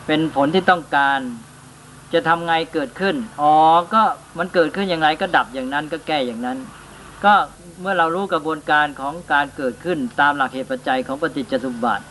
[0.06, 1.20] เป็นผลที่ต้องการ
[2.12, 3.54] จะทำไงเกิดขึ้นอ๋อ
[3.94, 4.02] ก็
[4.38, 6.58] มันเกิดขึ้นอย่างไรก็ดับอย่างนั้นก็แก้อย่างนั้น
[7.24, 7.34] ก็
[7.80, 12.04] เมื่อเรารู้กระบวนการของการเกิดขึ้นตามหลักเหตุปัจจัยของปฏิจจสมบัติ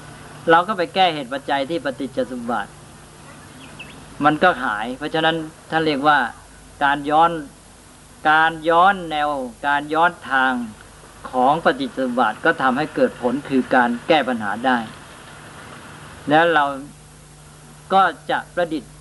[0.49, 2.69] เราก็ไปแก้เหตุปัจจัยที่ปฏิจจสมบัติ
[4.25, 5.35] มันก็หาย เพราะฉะนั้น
[5.69, 6.19] ท่านเรียกว่า
[6.83, 7.31] การย้อน
[8.29, 9.29] การย้อนแนว
[9.67, 10.53] การย้อนทาง
[11.31, 14.77] ของปฏิจจสมบัติก็ทำให้เกิดผลคือการแก้ปัญหาได้
[16.29, 16.65] แล้วเรา
[17.93, 18.93] ก็จะประดิษฐ์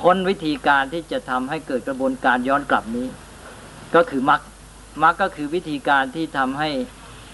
[0.00, 3.06] ค้นวิธีการที่จะทำให้เกิดกระบวนการย้อนกลับนี้
[3.94, 4.40] ก็คือมรรค
[5.02, 6.70] มรรคก็คือวิธีการที่ทำให้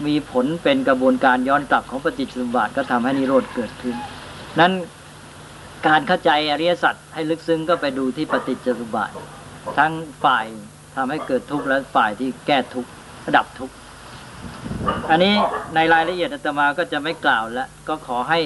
[0.07, 3.97] มีผลเป็นกระบวนการย้อนกลับของปฏิจจสมบัติก็ทำให้นิโรธเกิดขึ้น
[4.61, 4.73] นั้น
[5.87, 9.15] การเข้าใจอริยสัจให้ลึกซึ้งก็ไปดูที่ปฏิจจสมบัติ
[9.79, 9.93] ทั้ง
[10.25, 10.47] ฝ่าย
[10.97, 12.91] ทำให้เกิดทุกข์และฝ่ายที่แก้ทุกข์
[13.37, 13.75] ดับทุกข์
[15.11, 15.35] อันนี้
[15.75, 18.41] ในรายละเอียดอาตมาก็จะไม่กล่าวแล้วก็ขอให้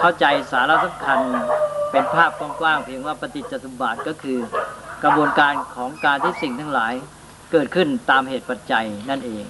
[0.00, 1.18] เข้าใจสาระสำคัญ
[1.90, 4.38] เป็นภาพกว้างๆเพียงว่าปฏิจจสมบัติก็คือ
[5.04, 6.94] กระบวนการของการที่สิ่งทั้งหลาย
[7.52, 9.44] เกิดขึ้นตามเหตุปัจจัยนั่นเอง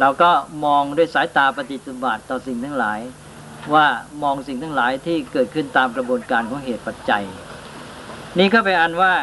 [0.00, 0.30] เราก็
[0.64, 3.00] มองด้วยสายตาปฏิจจสมบัติต่อสิ่งทั้งหลาย
[3.74, 3.86] ว่า
[4.22, 7.24] มองสิ่งทั้งหลายที่เกิดขึ้นตามกระบวนการของเหตุปัจจัย
[8.38, 9.14] นี่ก็เป็นอันว่า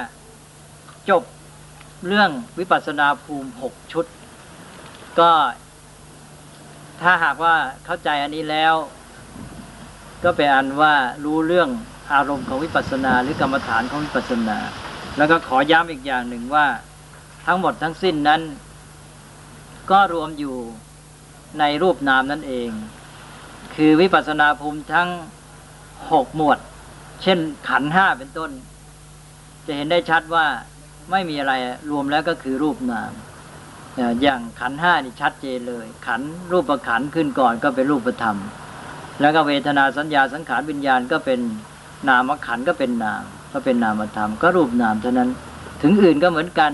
[1.10, 1.24] จบ
[2.08, 4.06] เรื่องวิปัสสนาภูมิหกชุด
[5.20, 5.32] ก็
[7.02, 7.56] ถ้าหากว่า
[7.86, 8.76] เข้าใจอันนี้แล้ว
[10.24, 10.94] ก็เป็นอันว่า
[11.26, 11.70] รู้เรื่อง
[12.14, 14.58] อารมณ์ของวิปัสสนา หรือกรรมฐานของวิปัสสนา
[15.18, 16.66] แล้วก็ขอย้ำอีกอย่างหนึ่งว่า
[17.46, 18.42] ทั้งหมดทั้งสิ้นนั้น
[19.92, 20.56] ก็รวมอยู่
[21.60, 22.70] ในรูปนามนั่นเอง
[23.76, 25.10] คือวิปัสสนาภูมิทั้ง
[26.12, 26.60] หกหมวด
[27.24, 28.52] เช่นขันห้าเป็นต้น
[29.66, 30.46] จะเห็นได้ชัดว่า
[31.12, 31.54] ไม่มีอะไร
[31.90, 33.12] รวมแล้วก็คือรูปนาม
[34.22, 36.22] อย่างขันห้านี่ชัดเจนเลย ขัน
[36.52, 38.38] รูปประขันขึ้นก่อนก็เป็นรูปธรรม
[39.22, 41.40] แล้วก็เวทนาสัญญาสังขารวิญญาณก็เป็น
[42.10, 43.24] นามขันก็เป็นนาม
[43.54, 45.30] ก็เป็นนามธรรม ก็รูปนามเท่านั้น
[45.82, 46.72] ถึงอื่นก็เหมือนกัน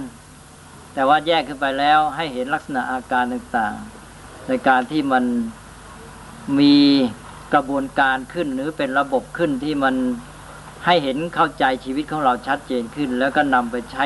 [0.93, 5.23] แต่ว่าแยกขึ้นไปแล้วให้เห็นลักษณะอาการต่างๆ ในการที่มัน
[6.59, 6.77] มี
[7.53, 9.95] กระบวนการขึ้นหรือเป็นระบบขึ้นที่มัน
[10.85, 14.05] ให้เห็นเข้าใจชีวิตของเราชัดเจนขึ้น แล้วก็นำไปใช้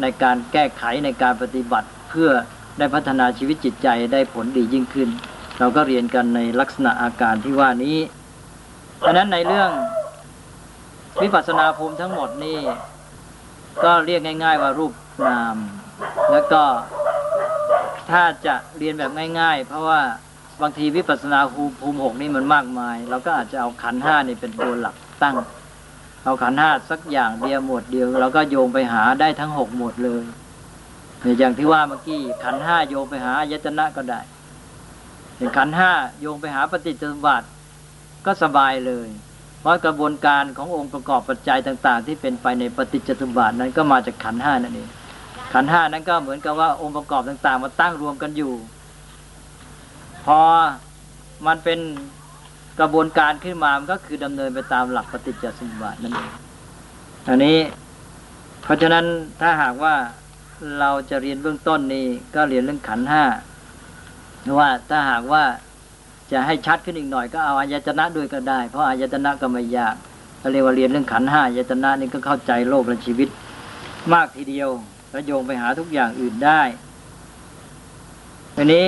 [0.00, 2.30] ในการแก้ไขในการปฏิบัติ เพื่อ
[2.78, 5.08] ได้พัฒนาชีวิตจิตใจได้ผลดียิ่งขึ้น
[5.58, 7.98] เราก็เรียนกันในลักษณะอาการที่ว่านี้
[9.06, 9.70] ดังนั้นในเรื่อง
[11.22, 12.58] วิปัสสนาภูมิทั้งหมดนี่
[13.84, 14.92] ก็เรียกง่าย ๆ ว่ารูป
[15.28, 15.56] นาม
[16.32, 16.62] แล้วก็
[18.10, 20.00] ถ้าจะเรียนแบบง่าย ๆ เพราะว่า
[20.62, 25.36] บางทีวิปัสสนาภูมิภูมิหกนี่มันมากมาย เราก็อาจจะเอาขันห้านี่เป็นตัวหลักตั้ง
[26.24, 30.22] เอาขันห้าสักอย่างเดียวหมวดเดียวเราก็โยงไปหาได้ทั้งหกหมวดเลย
[31.22, 34.20] เนี่ยอย่างที่ว่าเมื่อกี้ขันห้าโยงไปหาอายตนะก็ได้
[35.36, 37.46] อย่างขันห้าโยงไปหาปฏิจจสมบัติ
[38.26, 39.08] ก็สบายเลย
[39.60, 44.88] เพราะกระบวนการขององค์ประกอบปัจจัยต่าง ๆ ที่เป็นไปในปฏิจจสมบัตินั้นก็มาจากขันห้านั่นเอง
[45.52, 48.52] ขันห้านั้นก็เหมือนกับว่าองค์ประกอบต่าง ๆ มาตั้งรวมกันอยู่
[50.26, 50.38] พอ
[51.46, 51.78] มันเป็น
[52.80, 56.30] กระบวนการขึ้นมา มันก็คือดำเนินไปตามหลักปฏิจจสมุปบัตินั่นเอง
[57.28, 57.58] อันนี้
[58.62, 59.04] เพราะฉะนั้น
[59.40, 59.94] ถ้าหากว่า
[60.80, 63.24] เราจะเรียนเบื้องต้นนี้ก็เรียนเรื่องขันห้า
[64.58, 65.44] ว่าถ้าหากว่า
[66.32, 69.94] จะให้ชัดขึ้นอีกหน่อยก็เอาอายตนะด้วยก็ได้ เพราะอายตนะก็ไม่ยาก
[70.52, 73.28] เรียกว่าเรียนเรื่องขันห้าอายตนะนี่ก็เข้าใจโลกและชีวิต
[74.12, 74.70] มากทีเดียว
[75.12, 76.62] แล้วโยงไปหาทุกอย่างอื่นได้
[78.56, 78.86] อันนี้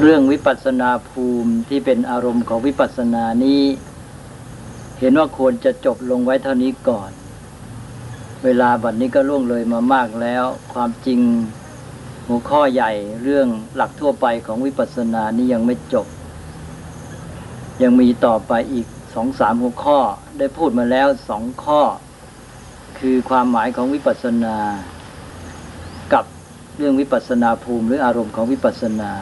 [0.00, 3.62] เรื่องวิปัสสนาภูมิที่เป็นอารมณ์ของวิปัสสนานี้
[4.98, 7.10] เห็นว่าควรจะจบลงไว้เท่านี้ก่อน
[8.44, 11.20] เวลาบัดนี้ก็ล่วงเลยมามากแล้ว ความจริง
[12.28, 12.92] หัวข้อใหญ่
[13.22, 16.06] เรื่องหลักทั่วไปของวิปัสสนานี้ยังไม่จบ
[17.82, 19.98] ยังมีต่อไปอีกสองสามหัวข้อ
[20.38, 21.80] ได้พูดมาแล้วสองข้อ
[22.98, 24.56] คือความหมายของวิปัสสนา
[26.12, 26.24] กับ
[26.76, 29.12] เรื่องวิปัสนาภูมิหรืออารมณ์ของวิปัสนา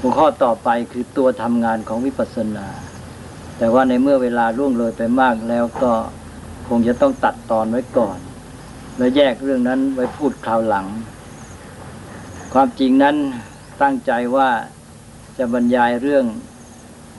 [0.00, 2.66] หัวข้อต่อไปคือตัวทำงานของวิปัสสนา
[3.58, 5.92] แต่ว่าในเมื่อเวลาล่วงเลยไปมากแล้วก็
[6.68, 8.18] คงจะต้องตัดตอนไว้ก่อน
[8.96, 10.86] แล้วแยกเรื่องนั้นไว้พูดคราวหลัง
[12.54, 13.16] ความจริงนั้น
[13.82, 14.48] ตั้งใจว่า
[15.38, 16.24] จะบรรยายเรื่อง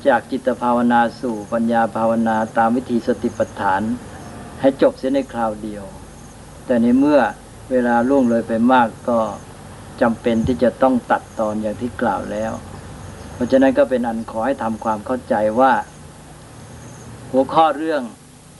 [0.07, 3.81] จากจิตภาวนาสู่ปัญญาภาวนาตามวิธีสติปัฏฐาน
[4.61, 5.83] ให้จบเสียในคราวเดียว
[6.65, 7.19] แต่ในเมื่อ
[7.71, 9.19] เวลาล่วงเลยไปมากก็
[10.01, 12.51] จำเป็นที่จะต้องตัดตอนอย่างที่กล่าวแล้ว
[13.33, 15.73] เพราะฉะนั้นก็เป็นอันขอให้ทำความเข้าใจว่า
[17.31, 18.01] หัวข้อเรื่อง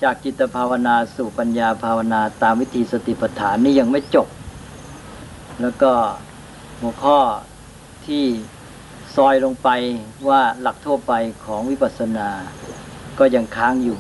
[0.03, 4.27] จากจิตภาวนาสู่ปัญญาภาวนาตามวิธีสติปัฏฐานนี่ยังไม่จบ
[5.61, 5.91] แล้วก็
[6.81, 7.19] หัวข้อ
[8.05, 8.25] ที่
[9.15, 9.69] ซอยลงไป
[10.27, 11.13] ว่าหลักทั่วไป
[11.45, 12.29] ของวิปัสสนา
[13.19, 13.97] ก็ยังค้างอยู่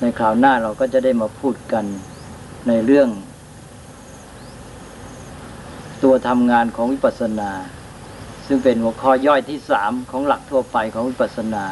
[0.00, 1.84] ในคราวหน้าเราก็จะได้มาพูดกัน
[2.68, 3.08] ในเรื่อง
[6.02, 7.52] ตัวทำงานของวิปัสสนา
[8.46, 11.66] ซึ่งเป็นหัวข้อย่อยที่สามของหลักทั่วไปของวิปัสสนา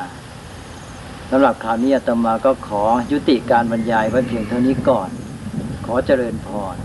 [1.31, 5.11] สำหรับคราวนี้อาตมาก็ขอยุติการบรรยายไว้เพียงเท่านี้ก่อน
[5.87, 6.77] ขอเจริญพร